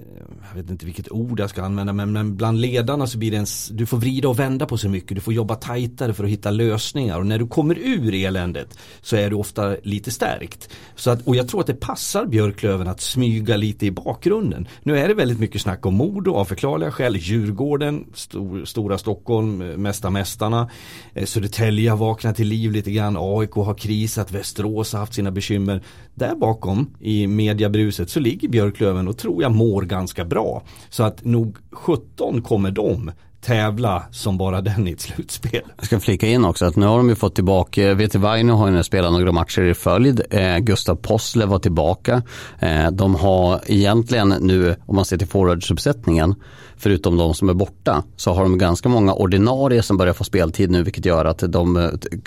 [0.03, 3.31] Eh, jag vet inte vilket ord jag ska använda men, men bland ledarna så blir
[3.31, 6.23] det en, du får vrida och vända på så mycket, du får jobba tajtare för
[6.23, 10.69] att hitta lösningar och när du kommer ur eländet så är du ofta lite stärkt.
[10.95, 14.67] Så att, och jag tror att det passar Björklöven att smyga lite i bakgrunden.
[14.83, 19.61] Nu är det väldigt mycket snack om Modo av förklarliga skäl, Djurgården, stor, Stora Stockholm,
[19.61, 20.69] eh, mesta Mästarna,
[21.13, 25.31] eh, Södertälje har vaknat till liv lite grann, AIK har krisat, Västerås har haft sina
[25.31, 25.81] bekymmer.
[26.15, 30.63] Där bakom i mediabruset så ligger Björklöven och tror jag mår ganska bra.
[30.89, 33.11] Så att nog 17 kommer de
[33.43, 35.61] tävla som bara den i ett slutspel.
[35.77, 38.53] Jag ska flika in också att nu har de ju fått tillbaka, eh, VT Vaino
[38.53, 42.21] har ju spelat några matcher i följd, eh, Gustav Possle var tillbaka.
[42.59, 46.35] Eh, de har egentligen nu, om man ser till forwardsuppsättningen,
[46.77, 50.71] förutom de som är borta, så har de ganska många ordinarie som börjar få speltid
[50.71, 51.77] nu, vilket gör att de,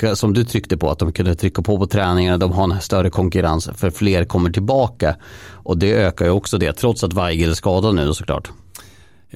[0.02, 2.80] eh, som du tryckte på, att de kunde trycka på på träningarna, de har en
[2.80, 5.16] större konkurrens för fler kommer tillbaka.
[5.50, 8.50] Och det ökar ju också det, trots att Weigel är skadad nu såklart.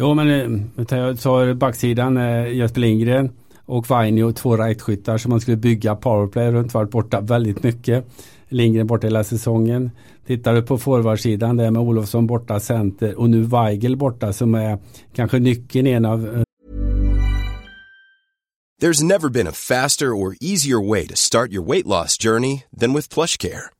[0.01, 3.31] Jo men eh, jag tar backsidan eh, Jesper Lindgren
[3.67, 8.07] och Vainio, två rightskyttar som man skulle bygga powerplay runt, varit borta väldigt mycket.
[8.49, 9.91] Lindgren borta hela säsongen.
[10.27, 14.79] Tittar du på forwardsidan där med Olofsson borta center och nu Weigel borta som är
[15.15, 16.43] kanske nyckeln i en av eh,
[18.83, 22.95] There's never been a faster or easier way to start your weight loss journey than
[22.95, 23.80] with plush care.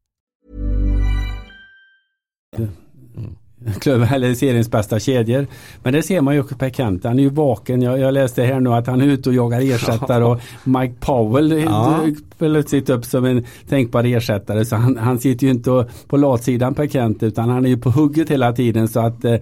[2.55, 5.47] eller seriens bästa kedjor.
[5.83, 7.03] Men det ser man ju på Kent.
[7.03, 7.81] Han är ju vaken.
[7.81, 11.51] Jag, jag läste här nu att han är ute och jagar ersättare och Mike Powell
[11.51, 12.05] ja.
[12.37, 14.65] plötsligt upp som en tänkbar ersättare.
[14.65, 17.89] Så han, han sitter ju inte på latsidan på Kent utan han är ju på
[17.89, 19.35] hugget hela tiden så att eh,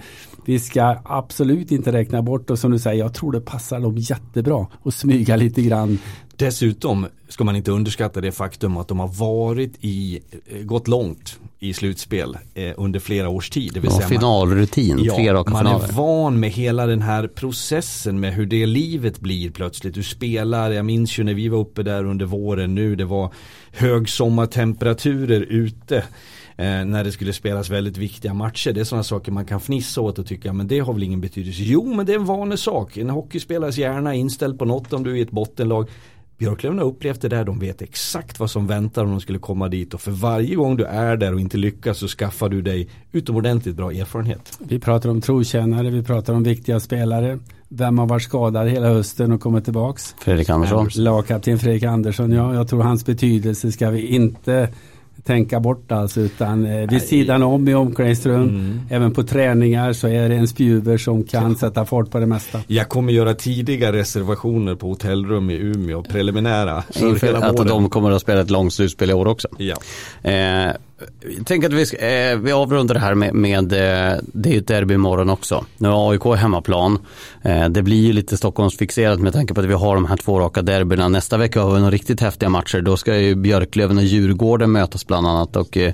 [0.46, 3.98] vi ska absolut inte räkna bort och som du säger, jag tror det passar dem
[3.98, 6.00] jättebra att smyga lite grann.
[6.40, 11.40] Dessutom ska man inte underskatta det faktum att de har varit i, eh, gått långt
[11.60, 13.72] i slutspel eh, under flera års tid.
[13.74, 15.88] Det vill ja, finalrutin, man, tre raka man finaler.
[15.88, 19.94] är van med hela den här processen med hur det livet blir plötsligt.
[19.94, 23.34] Du spelar, jag minns ju när vi var uppe där under våren nu, det var
[23.72, 25.98] högsommartemperaturer ute
[26.58, 28.72] eh, när det skulle spelas väldigt viktiga matcher.
[28.72, 31.22] Det är sådana saker man kan fnissa åt och tycka men det har väl ingen
[31.22, 31.62] betydelse.
[31.64, 32.98] Jo men det är en vanlig sak.
[32.98, 35.90] En hockeyspelares hjärna är inställd på något om du är i ett bottenlag.
[36.40, 39.68] Björklöven har upplevt det där, de vet exakt vad som väntar om de skulle komma
[39.68, 42.90] dit och för varje gång du är där och inte lyckas så skaffar du dig
[43.12, 44.60] utomordentligt bra erfarenhet.
[44.60, 47.40] Vi pratar om trotjänare, vi pratar om viktiga spelare.
[47.68, 50.16] Vem har varit skadad hela hösten och kommit tillbaks?
[50.20, 50.90] Fredrik Andersson.
[50.96, 52.54] Lagkapten Fredrik Andersson, ja.
[52.54, 54.70] Jag tror hans betydelse ska vi inte
[55.30, 58.82] tänka bort alltså utan eh, vid sidan om i omklädningsrum, mm.
[58.90, 62.62] även på träningar så är det en spjuver som kan sätta fart på det mesta.
[62.68, 66.84] Jag kommer göra tidiga reservationer på hotellrum i Umeå, preliminära.
[67.00, 69.48] Inför att de kommer att spela ett långt slutspel i år också.
[69.58, 69.76] Ja.
[70.32, 70.72] Eh,
[71.38, 74.54] jag tänker att vi, ska, eh, vi avrundar det här med, med eh, det är
[74.54, 75.66] ju ett derby imorgon också.
[75.78, 77.00] Nu har AIK hemmaplan.
[77.42, 80.40] Eh, det blir ju lite Stockholmsfixerat med tanke på att vi har de här två
[80.40, 81.08] raka derbyna.
[81.08, 82.82] Nästa vecka har vi några riktigt häftiga matcher.
[82.82, 85.56] Då ska ju Björklöven och Djurgården mötas bland annat.
[85.56, 85.94] Och, eh,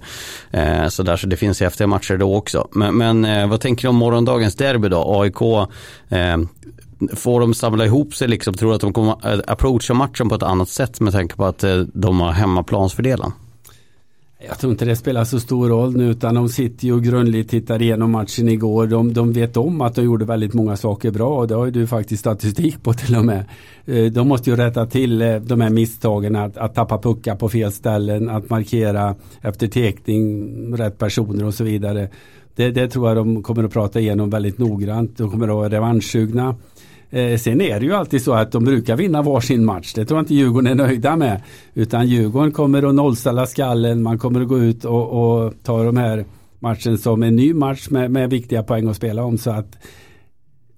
[0.52, 2.68] eh så, där, så det finns häftiga matcher då också.
[2.72, 5.22] Men, men eh, vad tänker du om morgondagens derby då?
[5.22, 5.42] AIK
[6.10, 6.38] eh,
[7.14, 8.54] Får de samla ihop sig liksom?
[8.54, 11.46] Tror du att de kommer eh, approacha matchen på ett annat sätt med tanke på
[11.46, 13.32] att eh, de har hemmaplansfördelen?
[14.40, 17.50] Jag tror inte det spelar så stor roll nu utan de sitter ju och grundligt
[17.50, 18.88] tittar igenom matchen igår.
[18.88, 21.72] De, de vet om att de gjorde väldigt många saker bra och det har ju
[21.72, 23.46] du faktiskt statistik på till och med.
[23.86, 27.50] Eh, de måste ju rätta till eh, de här misstagen att, att tappa puckar på
[27.50, 32.10] fel ställen, att markera efter tekning rätt personer och så vidare.
[32.56, 35.18] Det, det tror jag de kommer att prata igenom väldigt noggrant.
[35.18, 36.56] De kommer att vara revanschsugna.
[37.16, 39.94] Eh, sen är det ju alltid så att de brukar vinna varsin match.
[39.94, 41.42] Det tror jag inte Djurgården är nöjda med.
[41.74, 44.04] Utan Djurgården kommer att nollställa skallen.
[44.04, 46.26] Man kommer att gå ut och, och ta de här
[46.60, 49.38] matchen som en ny match med, med viktiga poäng att spela om.
[49.38, 49.78] Så att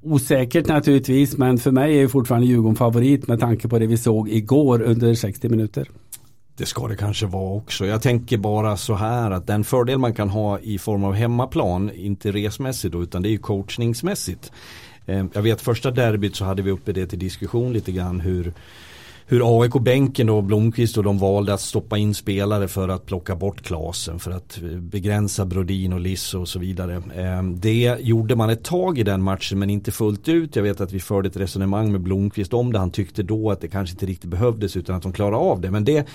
[0.02, 4.30] Osäkert naturligtvis men för mig är fortfarande Djurgården favorit med tanke på det vi såg
[4.30, 5.88] igår under 60 minuter.
[6.58, 7.86] Det ska det kanske vara också.
[7.86, 11.92] Jag tänker bara så här att den fördel man kan ha i form av hemmaplan,
[11.96, 14.52] inte resmässigt då, utan det är ju coachningsmässigt.
[15.08, 18.54] Eh, jag vet första derbyt så hade vi uppe det till diskussion lite grann hur
[19.30, 23.62] hur AIK-bänken och Blomqvist och de valde att stoppa in spelare för att plocka bort
[23.62, 26.96] Klasen för att eh, begränsa Brodin och Liss och så vidare.
[26.96, 30.56] Eh, det gjorde man ett tag i den matchen men inte fullt ut.
[30.56, 32.80] Jag vet att vi förde ett resonemang med Blomqvist om det.
[32.80, 35.72] Han tyckte då att det kanske inte riktigt behövdes utan att de klarade av det.
[35.72, 36.08] Men det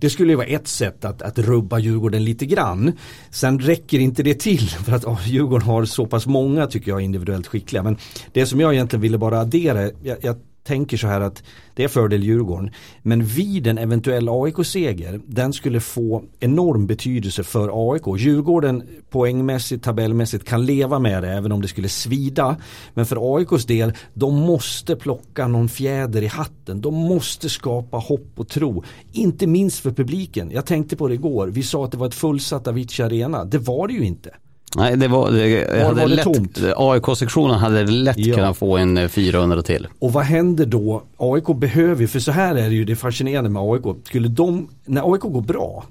[0.00, 2.92] det skulle ju vara ett sätt att, att rubba Djurgården lite grann.
[3.30, 7.00] Sen räcker inte det till för att oh, Djurgården har så pass många tycker jag
[7.00, 7.82] individuellt skickliga.
[7.82, 7.96] Men
[8.32, 11.42] det som jag egentligen ville bara addera, jag, jag tänker så här att
[11.74, 12.70] det är fördel Djurgården.
[13.02, 18.02] Men vid en eventuell AIK-seger, den skulle få enorm betydelse för AIK.
[18.18, 22.56] Djurgården poängmässigt, tabellmässigt kan leva med det även om det skulle svida.
[22.94, 26.80] Men för AIKs del, de måste plocka någon fjäder i hatten.
[26.80, 28.84] De måste skapa hopp och tro.
[29.12, 30.50] Inte minst för publiken.
[30.50, 31.46] Jag tänkte på det igår.
[31.46, 33.44] Vi sa att det var ett fullsatt Avicii Arena.
[33.44, 34.30] Det var det ju inte.
[34.76, 38.34] Nej, det var, det, var, hade var det lätt, AIK-sektionen hade lätt ja.
[38.34, 39.88] kunnat få en 400 eh, till.
[39.98, 41.02] Och vad händer då?
[41.16, 43.96] AIK behöver ju, för så här är det ju det fascinerande med AIK.
[44.04, 45.84] Skulle de, när AIK går bra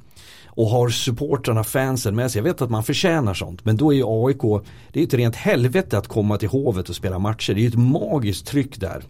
[0.56, 2.40] och har supportrarna, fansen med sig.
[2.40, 3.66] Jag vet att man förtjänar sånt.
[3.66, 6.96] Men då är ju AIK, det är ett rent helvete att komma till Hovet och
[6.96, 7.54] spela matcher.
[7.54, 9.04] Det är ju ett magiskt tryck där.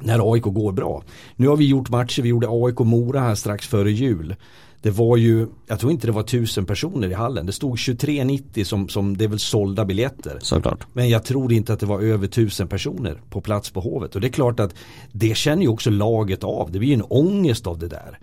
[0.00, 1.02] När AIK går bra.
[1.36, 4.34] Nu har vi gjort matcher, vi gjorde AIK-Mora här strax före jul
[4.82, 7.46] Det var ju, jag tror inte det var tusen personer i hallen.
[7.46, 10.38] Det stod 2390 som, som det är väl sålda biljetter.
[10.42, 10.86] Såklart.
[10.92, 14.14] Men jag tror inte att det var över tusen personer på plats på Hovet.
[14.14, 14.74] Och det är klart att
[15.12, 16.72] det känner ju också laget av.
[16.72, 18.18] Det blir ju en ångest av det där.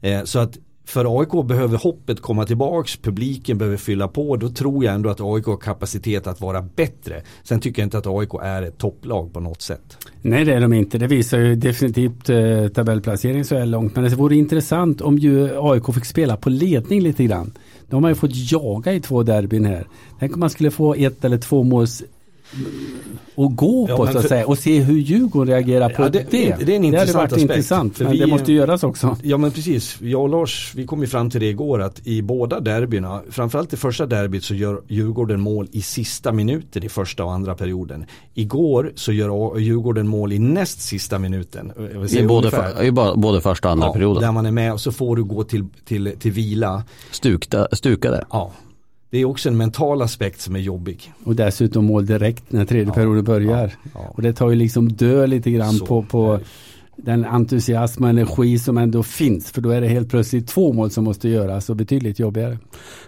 [0.00, 0.58] Eh, så att
[0.90, 4.36] för AIK behöver hoppet komma tillbaks, publiken behöver fylla på.
[4.36, 7.22] Då tror jag ändå att AIK har kapacitet att vara bättre.
[7.42, 10.06] Sen tycker jag inte att AIK är ett topplag på något sätt.
[10.22, 10.98] Nej det är de inte.
[10.98, 13.94] Det visar ju definitivt eh, tabellplacering så här långt.
[13.94, 17.52] Men det vore intressant om ju AIK fick spela på ledning lite grann.
[17.88, 19.86] De har ju fått jaga i två derbyn här.
[20.18, 22.02] Tänk om man skulle få ett eller två måls
[23.34, 26.08] och gå Ja, på så att för- säga och se hur Djurgården reagerar på Ja,
[26.08, 26.18] det.
[26.18, 28.82] det- det är en hade intressant varit aspekt, intressant för men vi- det måste göras
[28.84, 29.16] också.
[29.22, 32.22] Ja men precis, jag och Lars vi kom ju fram till det igår att i
[32.22, 37.24] båda derbyna, framförallt i första derbyt så gör Djurgården mål i sista minuten i första
[37.24, 38.04] och andra perioden.
[38.34, 41.72] Igår så gör Djurgården mål i näst sista minuten.
[41.92, 44.22] Jag vill säga I både, för, i både första och andra Ja, perioden.
[44.22, 46.84] Där man är med och så får du gå till, till, till vila.
[47.10, 48.24] Stukta, stukade.
[48.30, 48.52] Ja.
[49.10, 51.12] Det är också en mental aspekt som är jobbig.
[51.24, 53.74] Och dessutom mål direkt när tredje perioden börjar.
[53.94, 54.00] ja.
[54.14, 56.40] Och det tar ju liksom död lite grann Så på, på
[57.02, 59.50] den entusiasm och energi som ändå finns.
[59.50, 62.58] För då är det helt plötsligt två mål som måste göras och betydligt jobbigare.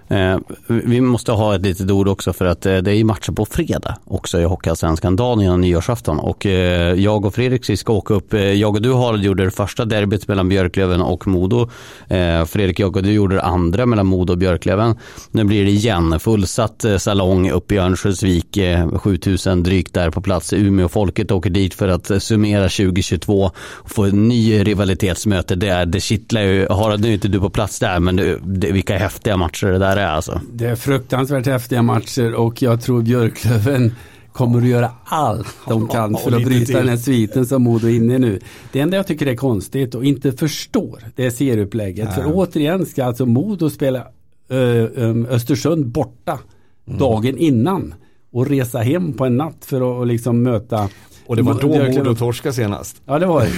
[0.09, 3.33] Eh, vi måste ha ett litet ord också för att eh, det är ju matcher
[3.33, 6.19] på fredag också i Hockeyallsvenskan, dagen innan nyårsafton.
[6.19, 9.45] Och eh, jag och Fredrik vi ska åka upp, eh, jag och du Harald gjorde
[9.45, 11.71] det första derbyt mellan Björklöven och Modo.
[12.09, 14.97] Eh, Fredrik, jag och du gjorde det andra mellan Modo och Björklöven.
[15.31, 20.21] Nu blir det igen fullsatt eh, salong uppe i Örnsköldsvik, eh, 7000 drygt där på
[20.21, 20.89] plats Umeå.
[20.89, 23.51] Folket åker dit för att eh, summera 2022
[23.85, 25.87] få en ny rivalitetsmöte där.
[25.87, 28.99] Det kittlar ju, Harald nu är inte du på plats där men det, det, vilka
[28.99, 30.41] häftiga matcher det där är alltså.
[30.53, 33.93] Det är fruktansvärt häftiga matcher och jag tror Björklöven
[34.33, 37.95] kommer att göra allt de kan för att bryta den här sviten som Modo är
[37.95, 38.41] inne i nu.
[38.73, 42.15] Det enda jag tycker är konstigt och inte förstår det är serieupplägget.
[42.15, 44.07] För återigen ska alltså Modo spela
[44.49, 46.39] ö, ö, Östersund borta
[46.87, 46.99] Mm.
[46.99, 47.95] dagen innan
[48.33, 50.89] och resa hem på en natt för att liksom möta
[51.27, 51.69] Och det var då.
[51.69, 53.03] Modo torska senast.
[53.07, 53.53] Ja det var det.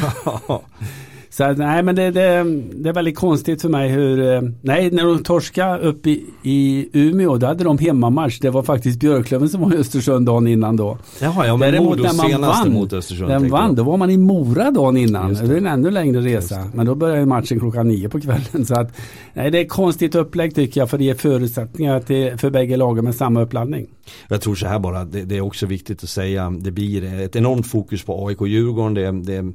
[1.37, 5.05] Så nej men det, det, det är väldigt konstigt för mig hur, eh, nej när
[5.05, 8.39] de torskade upp i, i Umeå då hade de hemmamatch.
[8.39, 10.99] Det var faktiskt Björklöven som var i Östersund dagen innan då.
[11.21, 13.29] Jaha, ja men Däremot när man vann, mot Östersund.
[13.29, 15.35] den vann, då var man i Mora dagen innan.
[15.35, 15.47] Det.
[15.47, 15.55] det.
[15.55, 16.71] är en ännu längre resa.
[16.75, 18.67] Men då började matchen klockan nio på kvällen.
[18.67, 18.97] Så att,
[19.33, 23.05] nej, det är konstigt upplägg tycker jag för det ger förutsättningar till, för bägge lagen
[23.05, 23.87] med samma uppladdning.
[24.29, 27.37] Jag tror så här bara, det, det är också viktigt att säga, det blir ett
[27.37, 28.95] enormt fokus på AIK och Djurgården.
[28.95, 29.55] Det, det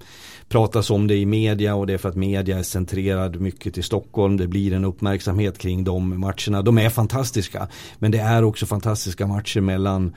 [0.50, 3.84] pratas om det i media och det är för att media är centrerad mycket till
[3.84, 4.38] Stockholm.
[4.38, 6.62] Det blir en uppmärksamhet kring de matcherna.
[6.62, 7.68] De är fantastiska,
[8.00, 10.16] men det är också fantastiska matcher mellan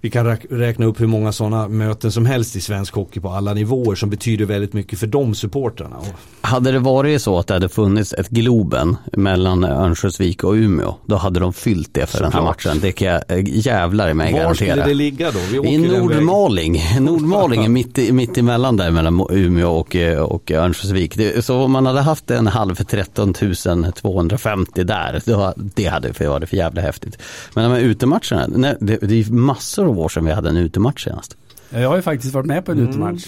[0.00, 3.28] vi kan räk- räkna upp hur många sådana möten som helst i svensk hockey på
[3.28, 5.96] alla nivåer som betyder väldigt mycket för de supportrarna.
[6.40, 11.16] Hade det varit så att det hade funnits ett Globen mellan Örnsköldsvik och Umeå, då
[11.16, 12.64] hade de fyllt det för den här Såklart.
[12.66, 12.78] matchen.
[12.82, 14.70] Det kan jag eh, jävlar i mig Var garantera.
[14.72, 15.66] skulle det ligga då?
[15.68, 15.78] I.
[15.78, 21.16] Nordmaling, Nordmaling är mitt, i- mitt emellan där mellan Umeå och, eh, och Örnsköldsvik.
[21.16, 26.12] Det, så om man hade haft en halv för 13 250 där, då, det hade
[26.12, 27.18] för varit för jävla häftigt.
[27.54, 30.56] Men de här utematcherna, nej, det, det är massor av år sedan vi hade en
[30.56, 31.36] utematch senast.
[31.70, 32.84] Jag har ju faktiskt varit med på Mm.
[32.84, 33.26] en utematch.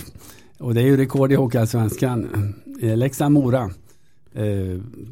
[0.58, 2.54] Och det är ju rekord i Hockeyallsvenskan.
[2.82, 3.62] Eh, Leksand-Mora.
[4.34, 4.42] Eh,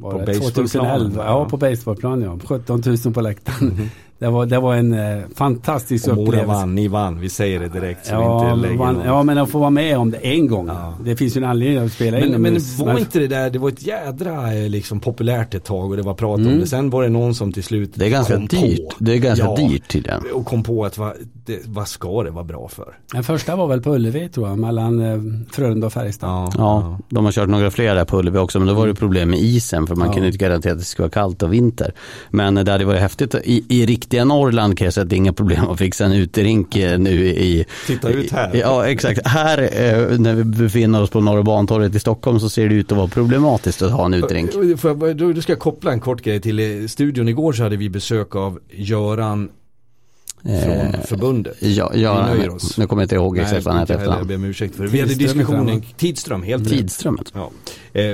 [0.00, 1.24] På det baseballplanen, 2011.
[1.24, 2.38] Ja, på baseballplan ja.
[2.44, 3.90] 17 000 på läktaren.
[4.18, 6.52] Det, var, det var en eh, fantastisk Och Mora upplevelse.
[6.54, 9.50] vann, ni vann, vi säger det direkt så Ja, inte lägger någon- ja, men att
[9.50, 10.66] få vara med om det en gång.
[10.66, 10.94] Ja.
[11.04, 12.78] Det finns ju en anledning att spela Men, men inomhus.
[12.78, 16.02] var inte det där, det var ett jädra eh, liksom populärt ett tag och det
[16.02, 16.58] var prat om Mm.
[16.60, 16.66] det.
[16.66, 18.76] Sen var det någon som till slut Det är ganska kom dyrt.
[18.90, 18.94] På.
[18.98, 20.20] Det är ganska Ja, dyrt tydligen.
[20.34, 21.12] Och kom på att vad,
[21.46, 22.98] det, vad ska det vara bra för?
[23.12, 25.18] Den första var väl på Ullevi tror jag, mellan eh,
[25.52, 26.54] Frölunda och Färjestad.
[26.58, 29.30] Ja, de har kört några fler där på Ullevi också men då var det problem
[29.30, 30.12] med isen för man Ja.
[30.12, 31.92] kunde inte garantera att det skulle vara kallt och vinter.
[32.30, 33.34] Men det hade varit häftigt.
[33.44, 36.12] I, i riktiga Norrland kan jag säga att det är inga problem att fixa en
[36.12, 37.64] uterink eh, nu i...
[37.86, 38.56] Titta ut här.
[38.56, 39.26] i- Ja exakt.
[39.26, 42.92] Här eh, när vi befinner oss på Norra Bantorget i Stockholm så ser det ut
[42.92, 44.50] att vara problematiskt att ha en uterink.
[45.34, 47.28] Då ska jag koppla en kort grej till eh, studion.
[47.28, 49.48] Igår så hade vi besök av Göran
[50.42, 51.56] från förbundet.
[51.60, 52.78] Ja, Vi ja nöjer oss.
[52.78, 54.84] nu kommer jag inte ihåg exakt vad han heter heller, Jag ber om ursäkt för
[54.84, 54.90] det.
[54.90, 55.82] Vi hade Tidström diskussionen?
[55.96, 56.78] Tidström, helt rätt.
[56.78, 57.32] Tidströmmet.
[57.34, 57.50] Ja.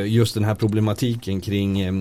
[0.06, 1.94] Just den här problematiken kring eh,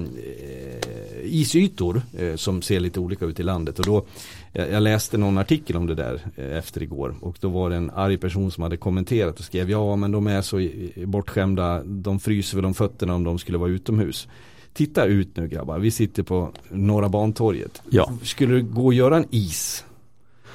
[1.23, 3.79] isytor eh, som ser lite olika ut i landet.
[3.79, 4.05] Och då,
[4.53, 7.91] jag, läste någon artikel om det där eh, efter igår och då var det en
[7.91, 10.69] arg person som hade kommenterat och skrev ja men de är så
[11.05, 14.27] bortskämda, de fryser väl om fötterna om de skulle vara utomhus.
[14.73, 17.81] Titta ut nu grabbar, vi sitter på Norra Bantorget.
[17.89, 18.11] Ja.
[18.23, 19.85] Skulle det gå att göra en is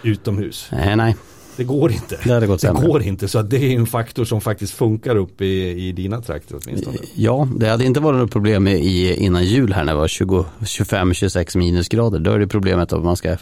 [0.02, 0.72] utomhus?
[0.72, 1.16] Eh, nej.
[1.56, 2.18] Det går inte.
[2.24, 2.86] Det det sämre.
[2.86, 6.58] går inte så det är en faktor som faktiskt funkar upp i, i dina trakter
[6.64, 6.96] åtminstone.
[7.14, 11.58] Ja, det hade inte varit något problem i, innan jul här när det var 25-26
[11.58, 12.18] minusgrader.
[12.18, 13.36] Då är det problemet att man ska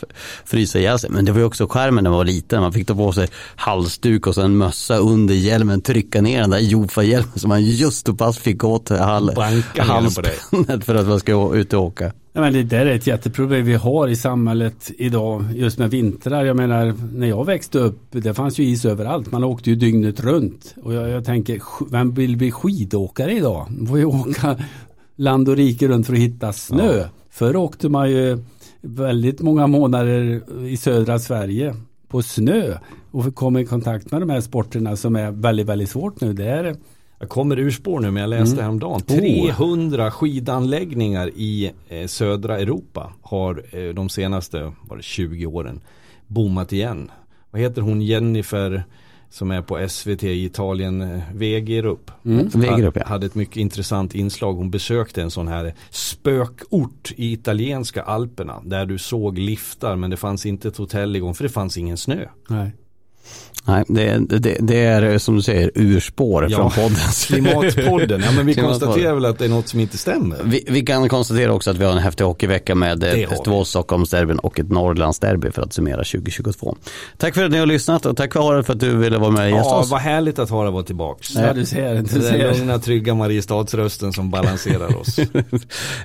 [0.44, 1.10] frysa ihjäl sig.
[1.10, 2.60] Men det var ju också skärmen när man var liten.
[2.60, 6.50] Man fick ta på sig halsduk och så en mössa under hjälmen, trycka ner den
[6.50, 9.30] där Jofa-hjälmen som man just och pass fick åt hal,
[9.78, 12.12] halsbandet för att man ska ut och åka.
[12.36, 16.44] Ja, men det där är ett jätteproblem vi har i samhället idag just med vintrar.
[16.44, 19.32] Jag menar när jag växte upp det fanns ju is överallt.
[19.32, 20.74] Man åkte ju dygnet runt.
[20.82, 23.66] Och jag, jag tänker vem vill bli skidåkare idag?
[23.70, 24.58] Man får ju åka
[25.16, 27.08] land och rike runt för att hitta snö.
[27.30, 28.38] Förr åkte man ju
[28.80, 31.74] väldigt många månader i södra Sverige
[32.08, 32.78] på snö
[33.10, 36.32] och kom i kontakt med de här sporterna som är väldigt, väldigt svårt nu.
[36.32, 36.76] Det är
[37.18, 38.62] Jag kommer ur spår nu men jag läste Mm.
[38.64, 39.00] häromdagen.
[39.08, 39.16] Oh.
[39.56, 45.80] 300 skidanläggningar i eh, södra Europa har eh, de senaste var det 20 åren
[46.26, 47.10] bommat igen.
[47.50, 48.84] Vad heter hon Jennifer
[49.30, 52.10] som är på SVT i Italien, eh, Wegerup.
[52.24, 52.48] Mm.
[52.48, 53.02] Wegerup, ja.
[53.06, 54.54] Hade ett mycket intressant inslag.
[54.54, 58.62] Hon besökte en sån här spökort i italienska alperna.
[58.64, 61.96] Där du såg liftar men det fanns inte ett hotell igång för det fanns ingen
[61.96, 62.26] snö.
[62.48, 62.72] nej.
[63.66, 67.24] Nej, det, det, det är som du säger urspår Ja, från poddens.
[67.28, 70.36] Klimatpodden, ja men vi konstaterar väl att det är något som inte stämmer.
[70.44, 74.38] Vi, vi kan konstatera också att vi har en häftig hockeyvecka med eh, två Stockholmsderbyn
[74.38, 76.76] och ett Norrlandsderby för att summera 2022.
[77.18, 79.44] Tack för att ni har lyssnat och tack för för att du ville vara med
[79.52, 79.90] och gästa Ja, oss.
[79.90, 81.34] vad härligt att höra vara tillbaks.
[81.34, 82.52] Ja, du ser, du Den ser.
[82.52, 85.18] lugna, trygga Mariestadsrösten som balanserar oss.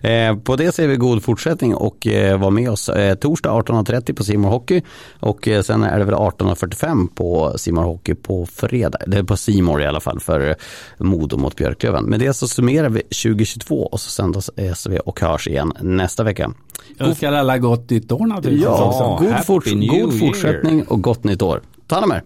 [0.02, 4.14] Eh, på det säger vi god fortsättning och eh, var med oss eh, torsdag 18.30
[4.14, 4.82] på Simor Hockey
[5.20, 9.00] och sen är det väl 18.45 på Simor Hockey på fredag.
[9.08, 10.56] Det är på Simor i alla fall för
[10.98, 12.04] Modo mot Björklöven.
[12.06, 16.52] Med det så summerar vi 2022 och så sändas SV och hörs igen nästa vecka.
[16.98, 18.64] Jag önskar alla gott nytt år naturligtvis.
[18.64, 19.26] Ja, också.
[19.26, 21.62] god, forts- god fortsättning och gott nytt år.
[21.88, 22.24] Ta hand om er.